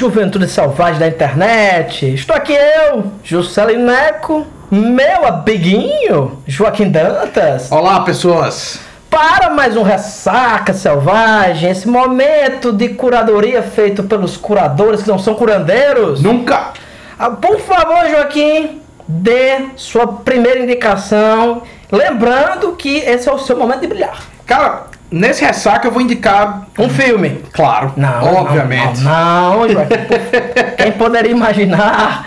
Juventude 0.00 0.48
selvagem 0.48 0.98
da 0.98 1.08
internet! 1.08 2.14
Estou 2.14 2.34
aqui 2.34 2.54
eu, 2.54 3.04
Juscelino 3.22 3.84
Neco, 3.84 4.46
meu 4.70 5.26
amiguinho, 5.26 6.38
Joaquim 6.46 6.90
Dantas. 6.90 7.70
Olá, 7.70 8.00
pessoas! 8.00 8.80
Para 9.10 9.50
mais 9.50 9.76
um 9.76 9.82
Ressaca 9.82 10.72
Selvagem, 10.72 11.70
esse 11.70 11.86
momento 11.86 12.72
de 12.72 12.88
curadoria 12.88 13.62
feito 13.62 14.04
pelos 14.04 14.38
curadores 14.38 15.02
que 15.02 15.08
não 15.10 15.18
são 15.18 15.34
curandeiros. 15.34 16.22
Nunca! 16.22 16.72
Ah, 17.18 17.28
por 17.28 17.60
favor, 17.60 18.08
Joaquim, 18.08 18.80
dê 19.06 19.66
sua 19.76 20.06
primeira 20.06 20.60
indicação. 20.60 21.60
Lembrando 21.92 22.72
que 22.72 23.00
esse 23.00 23.28
é 23.28 23.32
o 23.32 23.38
seu 23.38 23.58
momento 23.58 23.80
de 23.80 23.86
brilhar. 23.86 24.22
Cara, 24.46 24.84
nesse 25.10 25.44
ressaca 25.44 25.86
eu 25.88 25.92
vou 25.92 26.00
indicar 26.00 26.66
Um 26.78 26.88
filme. 26.88 27.42
Claro, 27.52 27.92
Não, 27.96 28.34
obviamente. 28.36 29.00
Não, 29.00 29.60
não, 29.60 29.68
Joaquim. 29.68 29.94
Pô, 30.08 30.76
Quem 30.82 30.92
poderia 30.92 31.30
imaginar 31.30 32.26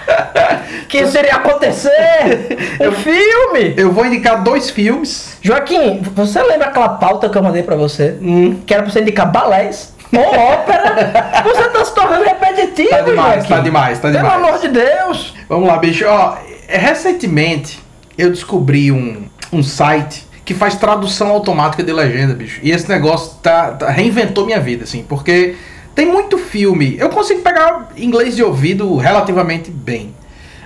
que 0.89 0.99
isso 0.99 1.17
iria 1.17 1.35
acontecer? 1.35 2.57
Um 2.81 2.91
filme! 2.91 3.73
Eu 3.77 3.91
vou 3.91 4.05
indicar 4.05 4.41
dois 4.43 4.69
filmes. 4.69 5.37
Joaquim, 5.41 6.01
você 6.13 6.41
lembra 6.43 6.67
aquela 6.67 6.89
pauta 6.89 7.29
que 7.29 7.37
eu 7.37 7.43
mandei 7.43 7.63
pra 7.63 7.75
você? 7.75 8.17
Hum. 8.21 8.59
Que 8.65 8.73
era 8.73 8.83
pra 8.83 8.91
você 8.91 9.01
indicar 9.01 9.31
balés 9.31 9.93
ou 10.15 10.21
ópera? 10.21 11.41
Você 11.43 11.63
tá 11.69 11.83
se 11.85 11.95
tornando 11.95 12.23
repetitivo, 12.23 12.89
Tá 12.89 13.01
demais, 13.01 13.33
Joaquim. 13.35 13.49
tá 13.49 13.59
demais, 13.61 13.99
tá 13.99 14.09
Pelo 14.11 14.23
demais. 14.23 14.43
amor 14.43 14.59
de 14.59 14.67
Deus. 14.67 15.33
Vamos 15.49 15.67
lá, 15.67 15.77
bicho. 15.77 16.05
Ó, 16.07 16.35
recentemente 16.67 17.79
eu 18.17 18.29
descobri 18.29 18.91
um, 18.91 19.23
um 19.51 19.63
site 19.63 20.27
que 20.45 20.53
faz 20.53 20.75
tradução 20.75 21.29
automática 21.29 21.81
de 21.83 21.91
legenda, 21.93 22.33
bicho. 22.33 22.59
E 22.63 22.71
esse 22.71 22.87
negócio 22.89 23.33
tá, 23.41 23.71
tá- 23.71 23.89
reinventou 23.89 24.45
minha 24.45 24.59
vida, 24.59 24.83
assim, 24.83 25.03
porque 25.07 25.55
tem 25.95 26.05
muito 26.05 26.37
filme. 26.37 26.95
Eu 26.99 27.09
consigo 27.09 27.41
pegar 27.41 27.89
inglês 27.97 28.35
de 28.35 28.43
ouvido 28.43 28.95
relativamente 28.97 29.71
bem. 29.71 30.13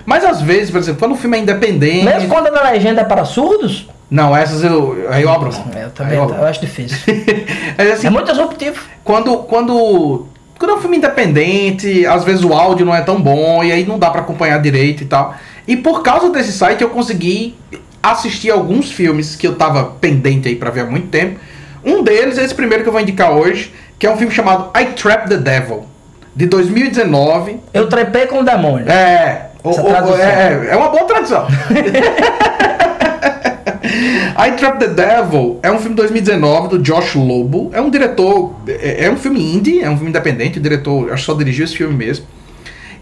Mas 0.06 0.24
às 0.24 0.42
vezes, 0.42 0.72
por 0.72 0.80
exemplo, 0.80 1.00
quando 1.00 1.12
o 1.14 1.18
filme 1.18 1.38
é 1.38 1.42
independente. 1.42 2.06
Mesmo 2.06 2.30
quando 2.30 2.48
a 2.48 2.70
legenda 2.72 3.02
é 3.02 3.04
para 3.04 3.26
surdos? 3.26 3.88
Não, 4.10 4.36
essas 4.36 4.64
eu. 4.64 5.06
Aí 5.10 5.24
eu 5.24 5.30
abro. 5.30 5.50
Eu 5.76 5.90
também, 5.92 6.16
eu 6.16 6.24
abro 6.24 6.36
eu 6.38 6.46
acho 6.46 6.62
difícil. 6.62 6.98
Mas, 7.78 7.92
assim, 7.92 8.08
É 8.08 8.10
muito 8.10 8.28
disruptivo. 8.32 8.82
quando, 9.04 9.38
quando, 9.40 10.26
quando 10.58 10.72
é 10.72 10.76
um 10.76 10.80
filme 10.80 10.96
independente, 10.98 12.06
às 12.06 12.24
vezes 12.24 12.44
o 12.46 12.54
áudio 12.54 12.86
não 12.86 12.96
é 12.96 13.02
tão 13.02 13.22
bom 13.22 13.62
e 13.64 13.72
aí 13.72 13.86
não 13.86 14.00
dá 14.00 14.10
pra 14.10 14.22
acompanhar 14.22 14.60
direito 14.62 15.04
e 15.04 15.06
tal. 15.08 15.36
E 15.68 15.76
por 15.76 16.02
causa 16.02 16.30
desse 16.30 16.54
site 16.54 16.82
eu 16.82 16.90
consegui 16.90 17.54
assistir 18.12 18.50
alguns 18.52 18.92
filmes 18.92 19.36
que 19.36 19.48
eu 19.48 19.56
tava 19.56 19.84
pendente 20.00 20.48
aí 20.48 20.56
pra 20.56 20.70
ver 20.70 20.82
há 20.82 20.86
muito 20.86 21.08
tempo. 21.08 21.40
Um 21.84 22.04
deles 22.04 22.38
é 22.38 22.44
esse 22.44 22.54
primeiro 22.56 22.84
que 22.84 22.90
eu 22.90 22.94
vou 22.94 23.02
indicar 23.02 23.32
hoje, 23.32 23.72
que 23.98 24.06
é 24.06 24.12
um 24.12 24.18
filme 24.18 24.34
chamado 24.34 24.70
I 24.80 24.86
Trap 24.94 25.30
the 25.30 25.38
Devil, 25.38 25.84
de 26.36 26.46
2019. 26.48 27.60
Eu 27.74 27.88
trepei 27.88 28.28
com 28.28 28.40
o 28.40 28.44
demônio. 28.44 28.90
É, 28.90 29.48
o- 29.64 29.70
o- 29.70 29.84
tradução. 29.84 30.18
é, 30.20 30.68
é 30.72 30.76
uma 30.76 30.90
boa 30.90 31.04
tradução. 31.06 31.48
I 34.40 34.52
Trap 34.58 34.80
the 34.80 34.88
Devil 34.88 35.60
é 35.64 35.72
um 35.72 35.78
filme 35.80 35.92
de 35.96 36.02
2019 36.02 36.68
do 36.70 36.80
Josh 36.80 37.16
Lobo. 37.16 37.70
É 37.74 37.82
um 37.82 37.90
diretor. 37.90 38.54
É, 38.68 39.06
é 39.06 39.12
um 39.12 39.16
filme 39.18 39.40
indie, 39.56 39.82
é 39.82 39.90
um 39.90 39.96
filme 39.96 40.10
independente. 40.10 40.60
O 40.60 40.62
diretor 40.62 41.12
acho 41.12 41.24
que 41.24 41.32
só 41.32 41.34
dirigiu 41.34 41.66
esse 41.66 41.76
filme 41.76 41.96
mesmo. 41.96 42.26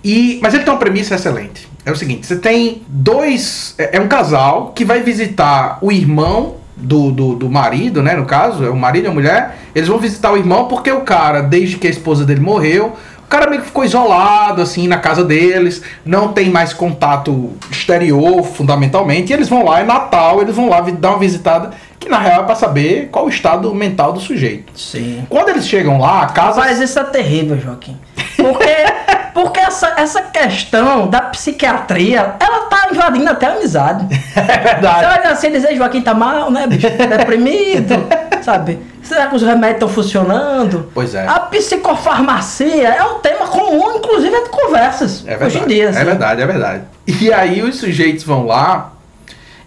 E, 0.06 0.40
mas 0.40 0.54
ele 0.54 0.64
tem 0.64 0.72
uma 0.72 0.80
premissa 0.80 1.16
excelente. 1.16 1.68
É 1.84 1.92
o 1.92 1.96
seguinte: 1.96 2.28
você 2.28 2.36
tem 2.36 2.84
dois. 2.88 3.74
É, 3.80 3.98
é 3.98 4.00
um 4.00 4.08
casal 4.08 4.72
que 4.76 4.86
vai 4.86 5.02
visitar 5.02 5.80
o 5.82 5.92
irmão 5.92 6.58
do, 6.78 7.12
do, 7.12 7.36
do 7.36 7.50
marido, 7.50 8.04
né? 8.04 8.16
No 8.16 8.26
caso, 8.26 8.64
é 8.64 8.70
o 8.70 8.76
marido 8.76 9.06
e 9.06 9.08
a 9.08 9.12
mulher. 9.12 9.58
Eles 9.74 9.90
vão 9.90 9.98
visitar 9.98 10.32
o 10.32 10.38
irmão 10.38 10.68
porque 10.68 10.92
o 10.92 11.02
cara, 11.02 11.42
desde 11.42 11.78
que 11.78 11.88
a 11.88 11.90
esposa 11.90 12.24
dele 12.24 12.40
morreu, 12.40 12.94
o 13.26 13.28
cara 13.28 13.50
meio 13.50 13.62
que 13.62 13.68
ficou 13.68 13.84
isolado, 13.84 14.62
assim, 14.62 14.88
na 14.88 15.00
casa 15.00 15.24
deles, 15.24 15.82
não 16.06 16.28
tem 16.28 16.52
mais 16.52 16.72
contato 16.72 17.54
exterior, 17.72 18.44
fundamentalmente, 18.44 19.32
e 19.32 19.34
eles 19.34 19.50
vão 19.50 19.66
lá, 19.66 19.80
é 19.80 19.84
Natal, 19.84 20.44
eles 20.44 20.56
vão 20.56 20.70
lá 20.70 20.82
dar 20.82 21.10
uma 21.10 21.20
visitada, 21.20 21.72
que 22.00 22.08
na 22.08 22.20
real 22.20 22.44
é 22.44 22.46
pra 22.46 22.54
saber 22.54 23.10
qual 23.12 23.26
o 23.26 23.30
estado 23.30 23.74
mental 23.74 24.14
do 24.14 24.20
sujeito. 24.20 24.72
Sim. 24.80 25.26
Quando 25.28 25.50
eles 25.50 25.68
chegam 25.68 26.00
lá, 26.00 26.22
a 26.22 26.28
casa. 26.28 26.62
Mas 26.62 26.80
isso 26.80 27.00
é 27.00 27.04
terrível, 27.06 27.60
Joaquim. 27.60 27.98
Porque, 28.38 28.66
porque 29.36 29.60
essa, 29.60 29.94
essa 29.98 30.22
questão 30.22 31.10
da 31.10 31.20
psiquiatria, 31.20 32.36
ela 32.40 32.68
tá 32.68 32.88
invadindo 32.90 33.30
até 33.30 33.48
a 33.48 33.52
amizade. 33.52 34.08
É 34.36 34.42
Você 34.42 34.58
verdade. 34.64 35.06
olha 35.06 35.32
assim 35.32 35.48
e 35.48 35.52
dizer, 35.52 35.76
Joaquim 35.76 36.02
tá 36.02 36.14
mal, 36.14 36.52
né, 36.52 36.68
bicho? 36.68 36.88
Deprimido, 36.90 37.96
sabe? 38.42 38.80
Será 39.02 39.28
que 39.28 39.36
os 39.36 39.42
remédios 39.42 39.76
estão 39.76 39.90
funcionando? 39.90 40.90
Pois 40.94 41.14
é. 41.16 41.26
A 41.28 41.40
psicofarmacia 41.40 42.88
é 42.90 43.04
um 43.04 43.20
tema 43.20 43.48
comum, 43.48 43.98
inclusive, 43.98 44.44
de 44.44 44.50
conversas. 44.50 45.24
É 45.26 45.32
verdade. 45.32 45.46
hoje 45.58 45.64
em 45.64 45.68
dia. 45.68 45.90
assim. 45.90 46.00
É 46.00 46.04
verdade, 46.06 46.42
é 46.42 46.46
verdade. 46.46 46.84
E 47.08 47.34
aí 47.34 47.62
os 47.62 47.76
sujeitos 47.78 48.24
vão 48.24 48.46
lá 48.46 48.94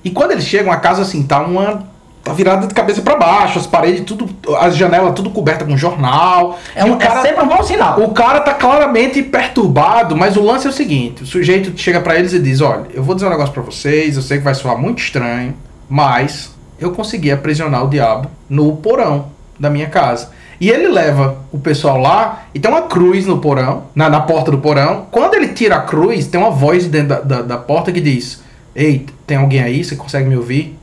e 0.04 0.10
quando 0.10 0.32
eles 0.32 0.44
chegam, 0.44 0.72
a 0.72 0.76
casa 0.76 1.02
assim 1.02 1.22
tá 1.22 1.40
uma 1.40 1.84
tá 2.22 2.32
virada 2.32 2.66
de 2.66 2.74
cabeça 2.74 3.00
pra 3.00 3.16
baixo, 3.16 3.58
as 3.58 3.66
paredes 3.66 4.02
tudo, 4.04 4.28
as 4.58 4.76
janelas 4.76 5.14
tudo 5.14 5.30
coberta 5.30 5.64
com 5.64 5.76
jornal. 5.76 6.58
É, 6.74 6.84
um, 6.84 6.94
o 6.94 6.96
cara, 6.96 7.20
é 7.20 7.22
sempre 7.22 7.44
um 7.44 7.48
bom 7.48 7.62
sinal. 7.62 8.00
o 8.00 8.10
cara 8.10 8.40
tá 8.40 8.54
claramente 8.54 9.22
perturbado, 9.22 10.16
mas 10.16 10.36
o 10.36 10.42
lance 10.42 10.66
é 10.66 10.70
o 10.70 10.72
seguinte, 10.72 11.22
o 11.22 11.26
sujeito 11.26 11.78
chega 11.80 12.00
pra 12.00 12.18
eles 12.18 12.32
e 12.32 12.38
diz: 12.38 12.60
"Olha, 12.60 12.86
eu 12.92 13.02
vou 13.02 13.14
dizer 13.14 13.26
um 13.26 13.30
negócio 13.30 13.52
pra 13.52 13.62
vocês, 13.62 14.16
eu 14.16 14.22
sei 14.22 14.38
que 14.38 14.44
vai 14.44 14.54
soar 14.54 14.76
muito 14.76 15.02
estranho, 15.02 15.54
mas 15.88 16.54
eu 16.78 16.92
consegui 16.92 17.30
aprisionar 17.30 17.84
o 17.84 17.88
diabo 17.88 18.30
no 18.48 18.76
porão 18.76 19.26
da 19.58 19.68
minha 19.68 19.88
casa. 19.88 20.30
E 20.60 20.68
ele 20.70 20.88
leva 20.88 21.38
o 21.52 21.58
pessoal 21.58 21.98
lá 21.98 22.44
e 22.52 22.58
tem 22.58 22.70
uma 22.70 22.82
cruz 22.82 23.26
no 23.26 23.38
porão, 23.38 23.84
na, 23.94 24.08
na 24.08 24.20
porta 24.20 24.50
do 24.50 24.58
porão. 24.58 25.06
Quando 25.10 25.34
ele 25.34 25.48
tira 25.48 25.76
a 25.76 25.82
cruz, 25.82 26.26
tem 26.26 26.40
uma 26.40 26.50
voz 26.50 26.86
dentro 26.86 27.08
da, 27.08 27.20
da, 27.20 27.42
da 27.42 27.56
porta 27.56 27.92
que 27.92 28.00
diz: 28.00 28.42
Ei, 28.74 29.06
tem 29.26 29.36
alguém 29.36 29.62
aí? 29.62 29.84
Você 29.84 29.94
consegue 29.94 30.28
me 30.28 30.36
ouvir? 30.36 30.77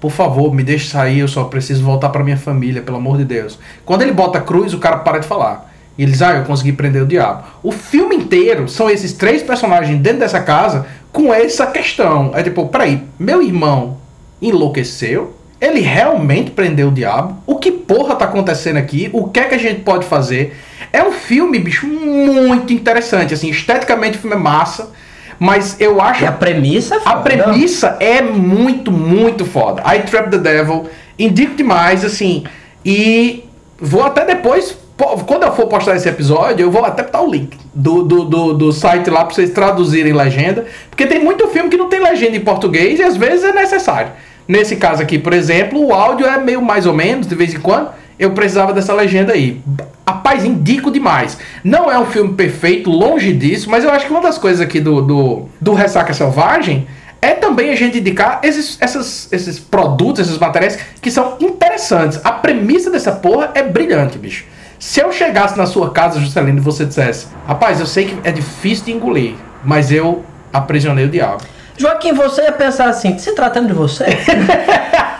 Por 0.00 0.10
favor, 0.10 0.54
me 0.54 0.62
deixe 0.62 0.88
sair, 0.88 1.20
eu 1.20 1.28
só 1.28 1.44
preciso 1.44 1.82
voltar 1.82 2.10
pra 2.10 2.22
minha 2.22 2.36
família, 2.36 2.82
pelo 2.82 2.98
amor 2.98 3.16
de 3.16 3.24
Deus. 3.24 3.58
Quando 3.84 4.02
ele 4.02 4.12
bota 4.12 4.38
a 4.38 4.42
cruz, 4.42 4.74
o 4.74 4.78
cara 4.78 4.98
para 4.98 5.18
de 5.18 5.26
falar. 5.26 5.72
E 5.96 6.02
eles, 6.02 6.20
ah, 6.20 6.36
eu 6.36 6.44
consegui 6.44 6.72
prender 6.72 7.02
o 7.02 7.06
diabo. 7.06 7.44
O 7.62 7.72
filme 7.72 8.16
inteiro 8.16 8.68
são 8.68 8.90
esses 8.90 9.14
três 9.14 9.42
personagens 9.42 9.98
dentro 10.00 10.20
dessa 10.20 10.40
casa 10.40 10.86
com 11.10 11.32
essa 11.32 11.66
questão. 11.66 12.32
É 12.34 12.42
tipo, 12.42 12.68
peraí, 12.68 13.02
meu 13.18 13.42
irmão 13.42 13.96
enlouqueceu? 14.40 15.34
Ele 15.58 15.80
realmente 15.80 16.50
prendeu 16.50 16.88
o 16.88 16.92
diabo? 16.92 17.38
O 17.46 17.56
que 17.56 17.72
porra 17.72 18.14
tá 18.14 18.26
acontecendo 18.26 18.76
aqui? 18.76 19.08
O 19.14 19.28
que 19.28 19.40
é 19.40 19.44
que 19.44 19.54
a 19.54 19.58
gente 19.58 19.80
pode 19.80 20.04
fazer? 20.04 20.54
É 20.92 21.02
um 21.02 21.12
filme, 21.12 21.58
bicho, 21.58 21.86
muito 21.86 22.74
interessante. 22.74 23.32
Assim, 23.32 23.48
esteticamente 23.48 24.18
o 24.18 24.20
filme 24.20 24.36
é 24.36 24.38
massa. 24.38 24.92
Mas 25.38 25.76
eu 25.80 26.00
acho. 26.00 26.24
E 26.24 26.26
a 26.26 26.32
premissa 26.32 26.94
é 26.94 26.98
A 26.98 27.00
foda. 27.00 27.20
premissa 27.20 27.96
é 28.00 28.22
muito, 28.22 28.90
muito 28.90 29.44
foda. 29.44 29.82
I 29.94 30.00
Trap 30.00 30.30
the 30.30 30.38
Devil, 30.38 30.88
indico 31.18 31.54
demais, 31.54 32.04
assim. 32.04 32.44
E 32.84 33.44
vou 33.78 34.02
até 34.04 34.24
depois, 34.24 34.76
po- 34.96 35.18
quando 35.24 35.42
eu 35.42 35.52
for 35.52 35.66
postar 35.66 35.96
esse 35.96 36.08
episódio, 36.08 36.64
eu 36.64 36.70
vou 36.70 36.84
até 36.84 37.02
botar 37.02 37.20
o 37.20 37.30
link 37.30 37.56
do, 37.74 38.02
do, 38.02 38.24
do, 38.24 38.54
do 38.54 38.72
site 38.72 39.10
lá 39.10 39.24
pra 39.24 39.34
vocês 39.34 39.50
traduzirem 39.50 40.12
legenda. 40.12 40.64
Porque 40.88 41.06
tem 41.06 41.22
muito 41.22 41.46
filme 41.48 41.68
que 41.68 41.76
não 41.76 41.88
tem 41.88 42.00
legenda 42.00 42.36
em 42.36 42.40
português 42.40 42.98
e 42.98 43.02
às 43.02 43.16
vezes 43.16 43.44
é 43.44 43.52
necessário. 43.52 44.12
Nesse 44.48 44.76
caso 44.76 45.02
aqui, 45.02 45.18
por 45.18 45.32
exemplo, 45.34 45.84
o 45.84 45.92
áudio 45.92 46.26
é 46.26 46.38
meio 46.38 46.62
mais 46.62 46.86
ou 46.86 46.94
menos, 46.94 47.26
de 47.26 47.34
vez 47.34 47.52
em 47.52 47.58
quando. 47.60 47.90
Eu 48.18 48.32
precisava 48.32 48.72
dessa 48.72 48.92
legenda 48.94 49.32
aí. 49.32 49.60
Rapaz, 50.08 50.44
indico 50.44 50.90
demais. 50.90 51.38
Não 51.62 51.90
é 51.90 51.98
um 51.98 52.06
filme 52.06 52.34
perfeito, 52.34 52.90
longe 52.90 53.32
disso, 53.32 53.70
mas 53.70 53.84
eu 53.84 53.90
acho 53.90 54.06
que 54.06 54.12
uma 54.12 54.20
das 54.20 54.38
coisas 54.38 54.60
aqui 54.60 54.80
do, 54.80 55.02
do, 55.02 55.48
do 55.60 55.74
Ressaca 55.74 56.12
Selvagem 56.12 56.86
é 57.20 57.32
também 57.32 57.70
a 57.70 57.76
gente 57.76 57.98
indicar 57.98 58.40
esses, 58.42 58.78
essas, 58.80 59.28
esses 59.32 59.58
produtos, 59.58 60.20
esses 60.20 60.38
materiais 60.38 60.78
que 61.00 61.10
são 61.10 61.36
interessantes. 61.40 62.20
A 62.24 62.32
premissa 62.32 62.90
dessa 62.90 63.12
porra 63.12 63.50
é 63.54 63.62
brilhante, 63.62 64.16
bicho. 64.16 64.44
Se 64.78 65.00
eu 65.00 65.10
chegasse 65.10 65.56
na 65.56 65.66
sua 65.66 65.90
casa, 65.90 66.20
Juscelino, 66.20 66.58
e 66.58 66.60
você 66.60 66.84
dissesse, 66.84 67.26
rapaz, 67.46 67.80
eu 67.80 67.86
sei 67.86 68.06
que 68.06 68.28
é 68.28 68.30
difícil 68.30 68.84
de 68.84 68.92
engolir, 68.92 69.34
mas 69.64 69.90
eu 69.90 70.24
aprisionei 70.52 71.06
o 71.06 71.08
diabo. 71.08 71.42
Joaquim, 71.78 72.12
você 72.12 72.42
ia 72.42 72.52
pensar 72.52 72.88
assim, 72.88 73.18
se 73.18 73.34
tratando 73.34 73.68
de 73.68 73.72
você, 73.72 74.04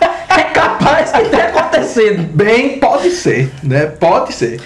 é 1.09 1.11
capaz 1.11 1.23
que 1.23 1.29
tenha 1.35 1.47
acontecido. 1.49 2.23
Bem, 2.33 2.79
pode 2.79 3.11
ser, 3.11 3.51
né? 3.63 3.85
Pode 3.87 4.33
ser. 4.33 4.59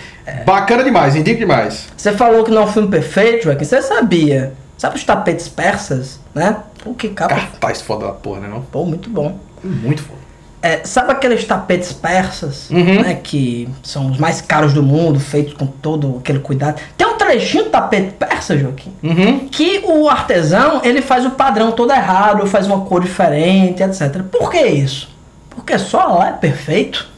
Bacana 0.46 0.84
demais, 0.84 1.16
indico 1.16 1.40
demais. 1.40 1.88
Você 1.98 2.12
falou 2.14 2.44
que 2.44 2.52
não 2.52 2.62
é 2.62 2.66
um 2.66 2.72
filme 2.72 2.88
perfeito, 2.88 3.44
Joaquim. 3.46 3.66
Você 3.66 3.82
sabia? 3.82 4.54
Sabe 4.78 4.96
os 4.96 5.04
tapetes 5.04 5.48
persas, 5.48 6.20
né? 6.34 6.58
Pô, 6.84 6.94
que 6.94 7.10
capa. 7.10 7.36
Cartaz 7.36 7.82
foda 7.82 8.08
da 8.08 8.14
porra, 8.14 8.42
né? 8.42 8.48
Não? 8.48 8.62
Pô, 8.62 8.86
muito 8.86 9.10
bom. 9.10 9.38
Muito 9.64 10.02
foda. 10.02 10.22
É, 10.64 10.82
sabe 10.84 11.12
aqueles 11.12 11.44
tapetes 11.44 11.92
persas, 11.92 12.70
Uhum. 12.70 13.02
né? 13.02 13.20
Que 13.22 13.68
são 13.84 14.12
os 14.12 14.18
mais 14.20 14.42
caros 14.42 14.74
do 14.74 14.82
mundo, 14.84 15.20
feitos 15.20 15.54
com 15.54 15.66
todo 15.66 16.18
aquele 16.20 16.40
cuidado. 16.40 16.80
Tem 16.96 17.06
um 17.08 17.18
trechinho 17.18 17.64
do 17.66 17.70
tapete 17.72 18.12
persa, 18.14 18.56
Joaquim, 18.58 18.94
Uhum. 19.04 19.48
que 19.50 19.82
o 19.86 20.08
artesão 20.08 20.82
ele 20.84 21.02
faz 21.02 21.26
o 21.26 21.32
padrão 21.32 21.72
todo 21.72 21.92
errado, 21.92 22.46
faz 22.48 22.68
uma 22.68 22.82
cor 22.82 23.02
diferente, 23.02 23.82
etc. 23.84 24.22
Por 24.32 24.52
que 24.52 24.62
isso? 24.62 25.10
Porque 25.51 25.77
só 25.77 26.06
lá 26.06 26.30
é 26.30 26.33
perfeito. 26.33 27.09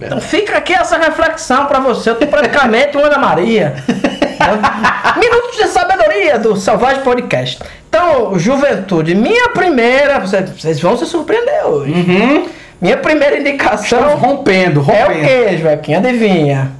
Então 0.00 0.20
fica 0.20 0.56
aqui 0.58 0.72
essa 0.72 0.96
reflexão 0.96 1.66
pra 1.66 1.80
você. 1.80 2.10
Eu 2.10 2.14
tô 2.16 2.26
praticamente 2.26 2.96
uma 2.96 3.06
Ana 3.06 3.18
Maria. 3.18 3.74
Minutos 5.18 5.56
de 5.56 5.66
sabedoria 5.66 6.38
do 6.38 6.56
Salvagem 6.56 7.02
Podcast. 7.02 7.58
Então, 7.88 8.38
juventude, 8.38 9.14
minha 9.14 9.48
primeira. 9.48 10.20
Vocês, 10.20 10.80
vão 10.80 10.96
se 10.96 11.04
surpreender 11.06 11.66
hoje. 11.66 11.92
Uhum. 11.92 12.48
Minha 12.80 12.96
primeira 12.96 13.38
indicação 13.38 14.16
Rompendo, 14.16 14.80
é 14.88 15.04
o 15.04 15.08
rompendo. 15.08 15.26
que, 15.26 15.58
Joaquim? 15.58 15.94
Adivinha? 15.94 16.70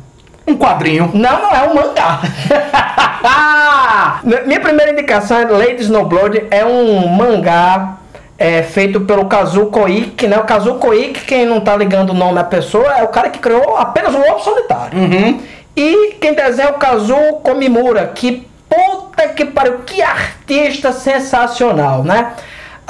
Um 0.47 0.57
quadrinho. 0.57 1.11
Não, 1.13 1.43
não, 1.43 1.51
é 1.51 1.69
um 1.69 1.75
mangá. 1.75 2.21
Minha 4.47 4.61
primeira 4.61 4.93
indicação 4.93 5.39
é 5.39 5.45
Lady 5.45 5.83
Snowblood, 5.83 6.47
é 6.51 6.65
um 6.65 7.09
mangá 7.09 7.98
é, 8.39 8.63
feito 8.63 9.01
pelo 9.01 9.27
Kazuo 9.27 9.67
Koike, 9.67 10.27
né? 10.29 10.39
O 10.39 10.45
Kazuo 10.45 10.77
Koike, 10.77 11.25
quem 11.25 11.45
não 11.45 11.61
tá 11.61 11.77
ligando 11.77 12.11
o 12.11 12.15
nome 12.15 12.39
à 12.39 12.45
pessoa, 12.45 12.87
é 12.97 13.03
o 13.03 13.09
cara 13.09 13.31
que 13.31 13.39
criou 13.39 13.77
apenas 13.77 14.15
o 14.15 14.19
Lobo 14.19 14.41
Solitário. 14.41 14.99
Uhum. 14.99 15.41
E 15.77 16.15
quem 16.21 16.35
desenha 16.35 16.69
é 16.69 16.71
o 16.71 16.75
Kazuo 16.75 17.41
Komimura, 17.43 18.07
que 18.15 18.47
puta 18.69 19.29
que 19.29 19.45
pariu, 19.45 19.79
que 19.87 20.01
artista 20.03 20.93
sensacional, 20.93 22.03
né? 22.05 22.33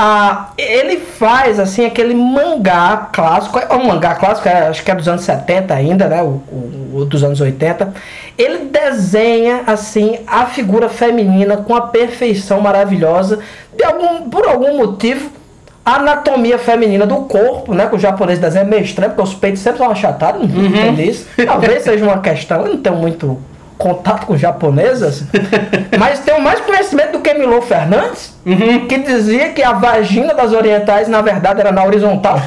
Ah, 0.00 0.50
ele 0.56 0.96
faz 0.98 1.58
assim 1.58 1.84
aquele 1.84 2.14
mangá 2.14 3.08
clássico, 3.12 3.58
é 3.58 3.74
um 3.74 3.84
mangá 3.88 4.14
clássico, 4.14 4.48
é, 4.48 4.68
acho 4.68 4.84
que 4.84 4.90
é 4.92 4.94
dos 4.94 5.08
anos 5.08 5.22
70 5.22 5.74
ainda, 5.74 6.06
né? 6.06 6.22
O, 6.22 6.40
o- 6.52 6.90
o 7.00 7.04
dos 7.04 7.24
anos 7.24 7.40
80. 7.40 7.92
Ele 8.36 8.66
desenha 8.66 9.62
assim 9.66 10.20
a 10.26 10.46
figura 10.46 10.88
feminina 10.88 11.56
com 11.56 11.74
a 11.74 11.80
perfeição 11.80 12.60
maravilhosa. 12.60 13.40
De 13.76 13.82
algum, 13.82 14.30
por 14.30 14.46
algum 14.46 14.76
motivo, 14.76 15.30
a 15.88 15.94
anatomia 15.94 16.58
feminina 16.58 17.06
do 17.06 17.16
corpo, 17.22 17.72
né? 17.72 17.86
Que 17.86 17.96
o 17.96 17.98
japonês 17.98 18.38
desenha 18.38 18.62
é 18.62 18.68
meio 18.68 18.82
estranho, 18.82 19.12
porque 19.12 19.26
os 19.26 19.34
peitos 19.34 19.62
sempre 19.62 19.78
são 19.78 19.90
achatados, 19.90 20.46
não 20.46 20.66
entendo 20.66 21.00
isso. 21.00 21.26
Talvez 21.46 21.82
seja 21.82 22.04
uma 22.04 22.20
questão, 22.20 22.66
eu 22.66 22.74
não 22.74 22.82
tenho 22.82 22.96
muito 22.96 23.38
contato 23.78 24.26
com 24.26 24.36
japonesas, 24.36 25.22
mas 25.98 26.18
tenho 26.18 26.42
mais 26.42 26.60
conhecimento 26.60 27.12
do 27.12 27.20
que 27.20 27.32
Milô 27.32 27.62
Fernandes, 27.62 28.36
que 28.86 28.98
dizia 28.98 29.48
que 29.50 29.62
a 29.62 29.72
vagina 29.72 30.34
das 30.34 30.52
orientais, 30.52 31.08
na 31.08 31.22
verdade, 31.22 31.60
era 31.60 31.72
na 31.72 31.82
horizontal. 31.82 32.38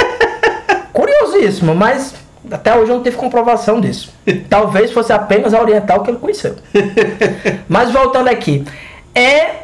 Curiosíssimo, 0.94 1.74
mas 1.74 2.14
até 2.50 2.74
hoje 2.74 2.90
eu 2.90 2.96
não 2.96 3.02
tive 3.02 3.16
comprovação 3.16 3.82
disso. 3.82 4.14
Talvez 4.48 4.92
fosse 4.92 5.12
apenas 5.12 5.52
a 5.52 5.60
oriental 5.60 6.02
que 6.02 6.10
ele 6.10 6.18
conheceu. 6.18 6.56
Mas 7.68 7.90
voltando 7.90 8.28
aqui, 8.28 8.64
é 9.14 9.61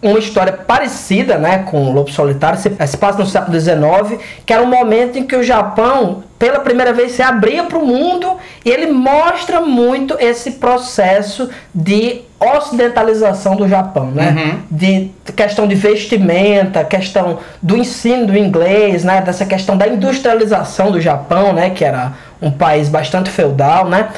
uma 0.00 0.18
história 0.18 0.52
parecida 0.52 1.38
né, 1.38 1.58
com 1.58 1.84
o 1.84 1.92
Lobo 1.92 2.10
Solitário, 2.10 2.58
se, 2.58 2.70
se 2.86 2.96
passa 2.96 3.18
no 3.18 3.26
século 3.26 3.58
XIX, 3.58 4.22
que 4.46 4.52
era 4.52 4.62
um 4.62 4.66
momento 4.66 5.18
em 5.18 5.26
que 5.26 5.34
o 5.34 5.42
Japão, 5.42 6.22
pela 6.38 6.60
primeira 6.60 6.92
vez, 6.92 7.12
se 7.12 7.22
abria 7.22 7.64
para 7.64 7.78
o 7.78 7.84
mundo 7.84 8.36
e 8.64 8.70
ele 8.70 8.86
mostra 8.86 9.60
muito 9.60 10.16
esse 10.20 10.52
processo 10.52 11.50
de 11.74 12.22
ocidentalização 12.38 13.56
do 13.56 13.68
Japão, 13.68 14.12
né? 14.12 14.32
De 14.70 15.10
questão 15.34 15.66
de 15.66 15.74
vestimenta, 15.74 16.84
questão 16.84 17.40
do 17.60 17.76
ensino 17.76 18.28
do 18.28 18.38
inglês, 18.38 19.02
né? 19.02 19.20
Dessa 19.20 19.44
questão 19.44 19.76
da 19.76 19.88
industrialização 19.88 20.92
do 20.92 21.00
Japão, 21.00 21.52
né? 21.52 21.70
Que 21.70 21.84
era 21.84 22.12
um 22.40 22.52
país 22.52 22.88
bastante 22.88 23.28
feudal, 23.30 23.88
né? 23.88 24.08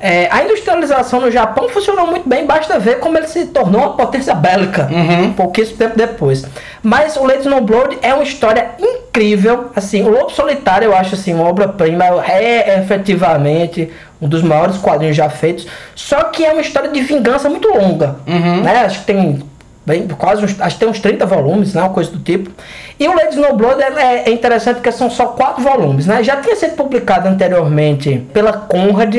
É, 0.00 0.28
a 0.30 0.42
industrialização 0.42 1.20
no 1.20 1.30
Japão 1.30 1.68
funcionou 1.68 2.06
muito 2.06 2.26
bem, 2.26 2.46
basta 2.46 2.78
ver 2.78 3.00
como 3.00 3.18
ele 3.18 3.26
se 3.26 3.46
tornou 3.46 3.82
uma 3.82 3.96
potência 3.96 4.34
bélica 4.34 4.88
Uhum. 4.90 5.32
pouquíssimo 5.34 5.76
tempo 5.76 5.96
depois. 5.96 6.44
Mas 6.82 7.16
o 7.16 7.24
Lady 7.26 7.40
Snowblood 7.40 7.98
é 8.00 8.14
uma 8.14 8.22
história 8.22 8.70
incrível. 8.78 9.66
Assim, 9.76 10.02
o 10.02 10.08
Lobo 10.08 10.30
Solitário 10.30 10.86
eu 10.86 10.96
acho 10.96 11.14
assim 11.14 11.34
uma 11.34 11.46
obra-prima, 11.46 12.04
é 12.26 12.78
efetivamente 12.80 13.90
um 14.22 14.28
dos 14.28 14.42
maiores 14.42 14.76
quadrinhos 14.78 15.16
já 15.16 15.28
feitos. 15.28 15.66
Só 15.94 16.24
que 16.24 16.44
é 16.44 16.52
uma 16.52 16.60
história 16.62 16.90
de 16.90 17.00
vingança 17.02 17.48
muito 17.50 17.68
longa, 17.68 18.16
né? 18.26 18.82
Acho 18.86 19.00
que 19.00 19.06
tem 19.06 19.42
bem, 19.84 20.06
quase 20.08 20.44
uns, 20.44 20.58
acho 20.60 20.76
que 20.76 20.80
tem 20.80 20.88
uns 20.88 21.00
30 21.00 21.26
volumes, 21.26 21.74
né? 21.74 21.82
Uma 21.82 21.90
coisa 21.90 22.10
do 22.10 22.18
tipo. 22.18 22.50
E 22.98 23.08
o 23.08 23.14
Lady 23.14 23.34
Snowblood 23.34 23.82
é, 23.82 24.28
é 24.28 24.32
interessante 24.32 24.76
porque 24.76 24.92
são 24.92 25.10
só 25.10 25.26
quatro 25.26 25.62
volumes, 25.62 26.06
né? 26.06 26.22
Já 26.22 26.36
tinha 26.36 26.56
sido 26.56 26.74
publicado 26.76 27.28
anteriormente 27.28 28.26
pela 28.32 28.52
Conrad, 28.52 29.14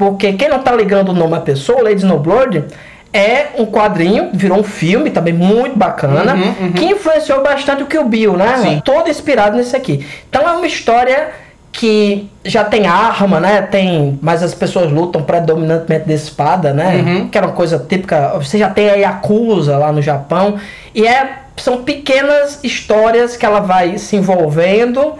porque 0.00 0.32
quem 0.32 0.48
não 0.48 0.60
tá 0.60 0.72
ligando 0.74 1.10
o 1.10 1.12
nome 1.12 1.36
à 1.36 1.40
pessoa, 1.40 1.82
Lady 1.82 1.96
Snowblood 1.96 2.64
é 3.12 3.48
um 3.58 3.66
quadrinho, 3.66 4.30
virou 4.32 4.60
um 4.60 4.62
filme 4.62 5.10
também 5.10 5.34
muito 5.34 5.76
bacana, 5.76 6.34
que 6.74 6.86
influenciou 6.86 7.42
bastante 7.42 7.82
o 7.82 7.86
Kill 7.86 8.04
Bill, 8.04 8.34
né? 8.34 8.56
Sim. 8.62 8.82
Todo 8.82 9.10
inspirado 9.10 9.58
nisso 9.58 9.76
aqui. 9.76 10.06
Então 10.26 10.48
é 10.48 10.52
uma 10.52 10.66
história 10.66 11.32
que 11.70 12.30
já 12.42 12.64
tem 12.64 12.86
arma, 12.86 13.40
né? 13.40 13.60
Tem, 13.60 14.18
mas 14.22 14.42
as 14.42 14.54
pessoas 14.54 14.90
lutam 14.90 15.22
predominantemente 15.22 16.06
de 16.06 16.14
espada, 16.14 16.72
né? 16.72 17.26
Que 17.30 17.36
era 17.36 17.48
uma 17.48 17.52
coisa 17.52 17.78
típica. 17.78 18.38
Você 18.38 18.56
já 18.56 18.70
tem 18.70 18.88
a 18.88 18.94
Yakuza 18.94 19.76
lá 19.76 19.92
no 19.92 20.00
Japão 20.00 20.58
e 20.94 21.06
é 21.06 21.40
são 21.58 21.82
pequenas 21.82 22.60
histórias 22.64 23.36
que 23.36 23.44
ela 23.44 23.60
vai 23.60 23.98
se 23.98 24.16
envolvendo 24.16 25.12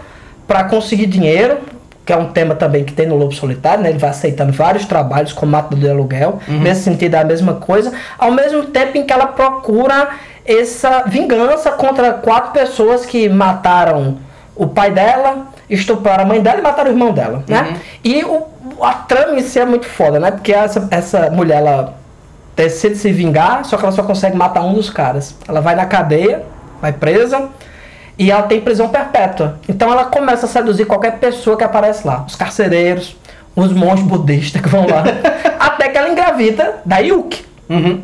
para 0.47 0.63
conseguir 0.63 1.05
dinheiro, 1.05 1.59
que 2.11 2.13
é 2.13 2.17
um 2.17 2.25
tema 2.25 2.53
também 2.55 2.83
que 2.83 2.91
tem 2.91 3.07
no 3.07 3.15
Lobo 3.15 3.33
Solitário, 3.33 3.81
né? 3.81 3.89
Ele 3.89 3.97
vai 3.97 4.09
aceitando 4.09 4.51
vários 4.51 4.83
trabalhos 4.83 5.31
como 5.31 5.53
matador 5.53 5.79
de 5.79 5.89
aluguel, 5.89 6.39
nesse 6.45 6.83
sentido 6.83 7.15
é 7.15 7.19
a 7.19 7.23
mesma 7.23 7.53
coisa, 7.53 7.93
ao 8.19 8.33
mesmo 8.33 8.65
tempo 8.65 8.97
em 8.97 9.05
que 9.05 9.13
ela 9.13 9.27
procura 9.27 10.09
essa 10.45 11.03
vingança 11.03 11.71
contra 11.71 12.11
quatro 12.11 12.51
pessoas 12.51 13.05
que 13.05 13.29
mataram 13.29 14.17
o 14.53 14.67
pai 14.67 14.91
dela, 14.91 15.47
estupraram 15.69 16.25
a 16.25 16.27
mãe 16.27 16.41
dela 16.41 16.59
e 16.59 16.61
mataram 16.61 16.89
o 16.89 16.93
irmão 16.93 17.13
dela, 17.13 17.45
né? 17.47 17.77
E 18.03 18.25
o, 18.25 18.45
a 18.81 18.93
trama 18.93 19.39
em 19.39 19.41
si 19.41 19.57
é 19.57 19.65
muito 19.65 19.85
foda, 19.85 20.19
né? 20.19 20.31
Porque 20.31 20.51
essa, 20.51 20.85
essa 20.91 21.29
mulher, 21.29 21.59
ela 21.59 21.93
decide 22.57 22.97
se 22.97 23.09
vingar, 23.13 23.63
só 23.63 23.77
que 23.77 23.85
ela 23.85 23.93
só 23.93 24.03
consegue 24.03 24.35
matar 24.35 24.63
um 24.63 24.73
dos 24.73 24.89
caras. 24.89 25.33
Ela 25.47 25.61
vai 25.61 25.75
na 25.75 25.85
cadeia, 25.85 26.43
vai 26.81 26.91
presa, 26.91 27.47
e 28.17 28.31
ela 28.31 28.43
tem 28.43 28.61
prisão 28.61 28.89
perpétua. 28.89 29.59
Então 29.67 29.91
ela 29.91 30.05
começa 30.05 30.45
a 30.45 30.49
seduzir 30.49 30.85
qualquer 30.85 31.17
pessoa 31.17 31.57
que 31.57 31.63
aparece 31.63 32.05
lá. 32.05 32.23
Os 32.27 32.35
carcereiros, 32.35 33.15
os 33.55 33.71
monges 33.73 34.05
budistas 34.05 34.61
que 34.61 34.69
vão 34.69 34.85
lá. 34.87 35.03
até 35.59 35.89
que 35.89 35.97
ela 35.97 36.09
engravida 36.09 36.75
da 36.85 36.97
Yuki. 36.99 37.45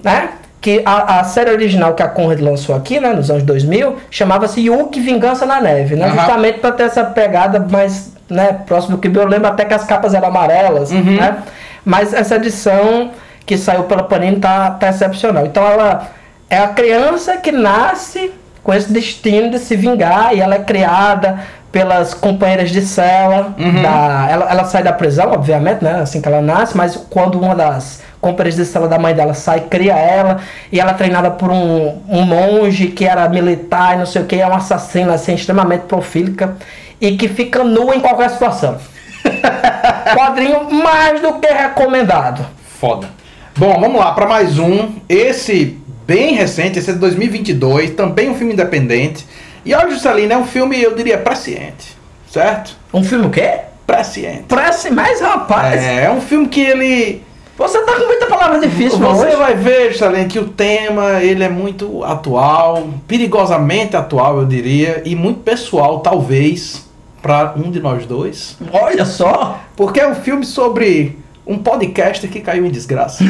Né? 0.04 0.30
Que 0.60 0.82
a, 0.86 1.20
a 1.20 1.24
série 1.24 1.52
original 1.52 1.94
que 1.94 2.02
a 2.02 2.08
Conrad 2.08 2.40
lançou 2.40 2.76
aqui, 2.76 3.00
né, 3.00 3.14
nos 3.14 3.30
anos 3.30 3.44
2000, 3.44 3.96
chamava-se 4.10 4.62
Yuki 4.62 5.00
Vingança 5.00 5.46
na 5.46 5.62
Neve. 5.62 5.96
Né? 5.96 6.06
Aham. 6.06 6.16
Justamente 6.16 6.60
para 6.60 6.72
ter 6.72 6.84
essa 6.84 7.04
pegada 7.04 7.60
mais 7.60 8.14
né, 8.30 8.54
próximo 8.66 8.98
do 8.98 9.02
que 9.02 9.16
eu 9.16 9.28
lembro 9.28 9.48
até 9.48 9.66
que 9.66 9.74
as 9.74 9.84
capas 9.84 10.14
eram 10.14 10.28
amarelas. 10.30 10.92
Né? 10.92 11.38
Mas 11.86 12.14
essa 12.14 12.36
edição 12.36 13.12
que 13.46 13.58
saiu 13.58 13.84
pela 13.84 14.04
Panini 14.04 14.40
tá, 14.40 14.72
tá 14.72 14.90
excepcional. 14.90 15.46
Então 15.46 15.66
ela 15.66 16.08
é 16.50 16.58
a 16.58 16.68
criança 16.68 17.38
que 17.38 17.52
nasce 17.52 18.32
com 18.68 18.74
esse 18.74 18.92
destino 18.92 19.50
de 19.50 19.60
se 19.60 19.78
vingar 19.78 20.36
e 20.36 20.42
ela 20.42 20.56
é 20.56 20.60
criada 20.60 21.40
pelas 21.72 22.14
companheiras 22.14 22.70
de 22.70 22.82
cela. 22.82 23.56
Da, 23.82 24.28
ela, 24.30 24.52
ela 24.52 24.66
sai 24.66 24.84
da 24.84 24.92
prisão, 24.92 25.32
obviamente, 25.32 25.82
né? 25.82 26.02
Assim 26.02 26.20
que 26.20 26.28
ela 26.28 26.42
nasce, 26.42 26.76
mas 26.76 26.98
quando 27.10 27.40
uma 27.40 27.56
das 27.56 28.02
companheiras 28.20 28.58
de 28.58 28.66
cela 28.66 28.90
da 28.90 29.00
mãe 29.00 29.16
dela 29.16 29.34
sai, 29.34 29.62
cria 29.62 29.94
ela, 29.94 30.42
e 30.70 30.82
ela 30.82 30.92
é 30.92 30.94
treinada 30.96 31.32
por 31.32 31.50
um, 31.50 32.02
um 32.10 32.24
monge 32.24 32.88
que 32.88 33.06
era 33.06 33.30
militar 33.30 33.96
e 33.96 34.00
não 34.00 34.06
sei 34.06 34.24
o 34.24 34.26
que, 34.26 34.36
é 34.36 34.46
um 34.46 34.54
assassino 34.54 35.14
assim, 35.14 35.34
extremamente 35.34 35.84
profílica 35.84 36.58
e 37.00 37.16
que 37.16 37.30
fica 37.30 37.64
nua 37.64 37.96
em 37.96 38.02
qualquer 38.02 38.32
situação. 38.32 38.80
Quadrinho 40.14 40.70
mais 40.70 41.22
do 41.22 41.40
que 41.40 41.48
recomendado. 41.48 42.46
Foda. 42.82 43.08
Bom, 43.56 43.80
vamos 43.80 43.98
lá 43.98 44.12
para 44.12 44.28
mais 44.28 44.60
um. 44.60 44.90
Esse 45.08 45.80
bem 46.08 46.34
recente, 46.34 46.80
esse 46.80 46.90
é 46.90 46.94
de 46.94 47.00
2022, 47.00 47.92
também 47.92 48.30
um 48.30 48.36
filme 48.36 48.54
independente. 48.54 49.28
E 49.66 49.74
olha, 49.76 49.92
Juscelino, 49.92 50.32
é 50.32 50.38
um 50.38 50.48
filme, 50.48 50.82
eu 50.82 50.96
diria, 50.96 51.18
presciente. 51.18 51.98
Certo? 52.32 52.78
Um 52.94 53.04
filme 53.04 53.26
o 53.26 53.30
quê? 53.30 53.60
Presciente. 53.86 54.46
Parece 54.48 54.90
mais, 54.90 55.20
rapaz. 55.20 55.84
É, 55.84 56.06
é 56.06 56.12
um 56.12 56.22
filme 56.22 56.48
que 56.48 56.62
ele. 56.62 57.22
Você 57.58 57.80
tá 57.82 57.96
com 57.96 58.06
muita 58.06 58.28
palavra 58.28 58.60
difícil, 58.60 59.00
Você 59.00 59.36
vai 59.36 59.56
ver, 59.56 59.92
Juscelino, 59.92 60.28
que 60.28 60.40
o 60.40 60.48
tema 60.48 61.24
ele 61.24 61.44
é 61.44 61.50
muito 61.50 62.04
atual, 62.04 62.88
perigosamente 63.08 63.98
atual, 63.98 64.38
eu 64.38 64.46
diria, 64.46 65.02
e 65.04 65.16
muito 65.16 65.40
pessoal, 65.40 66.00
talvez, 66.00 66.88
para 67.22 67.54
um 67.58 67.72
de 67.72 67.80
nós 67.80 68.06
dois. 68.06 68.58
Olha 68.72 69.06
só. 69.06 69.60
Porque 69.76 70.00
é 70.00 70.08
um 70.08 70.16
filme 70.16 70.46
sobre 70.46 71.18
um 71.46 71.58
podcaster 71.58 72.30
que 72.30 72.40
caiu 72.42 72.66
em 72.66 72.70
desgraça. 72.70 73.24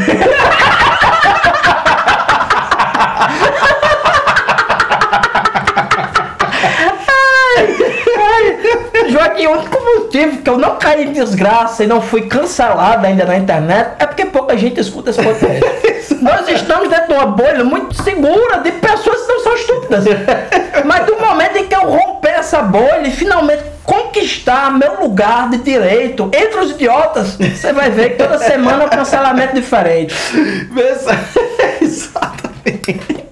Joaquim, 9.10 9.28
o 9.48 9.52
único 9.52 9.80
motivo 9.84 10.38
que 10.42 10.50
eu 10.50 10.58
não 10.58 10.78
caí 10.78 11.06
em 11.06 11.14
desgraça 11.14 11.84
e 11.84 11.88
não 11.88 12.02
fui 12.02 12.24
cancelado 12.24 13.06
ainda 13.06 13.26
na 13.26 13.38
internet 13.38 13.92
é 14.00 14.06
porque 14.06 14.26
pouca 14.26 14.58
gente 14.58 14.80
escuta 14.80 15.10
esse 15.10 15.22
podcast. 15.22 16.16
Nós 16.22 16.48
estamos 16.50 16.90
dentro 16.90 17.08
de 17.08 17.14
uma 17.14 17.28
bolha 17.28 17.64
muito 17.64 18.02
segura 18.02 18.60
de 18.60 18.72
pessoas 18.72 19.22
que 19.22 19.28
não 19.28 19.40
são 19.44 19.56
estúpidas. 19.56 20.06
Mas 20.86 21.06
do 21.06 21.20
momento 21.20 21.58
em 21.58 21.68
que 21.68 21.76
eu 21.76 21.82
romper 21.82 22.40
essa 22.40 22.62
bolha 22.62 23.08
e 23.08 23.12
finalmente 23.12 23.64
conquistar 23.84 24.72
meu 24.72 25.00
lugar 25.00 25.50
de 25.50 25.58
direito 25.60 26.30
entre 26.34 26.60
os 26.60 26.72
idiotas, 26.72 27.38
você 27.38 27.72
vai 27.72 27.90
ver 27.90 28.12
que 28.12 28.16
toda 28.16 28.38
semana 28.40 28.84
é 28.84 28.86
um 28.88 28.90
cancelamento 28.90 29.56
diferente. 29.56 30.16
Exatamente. 31.82 33.28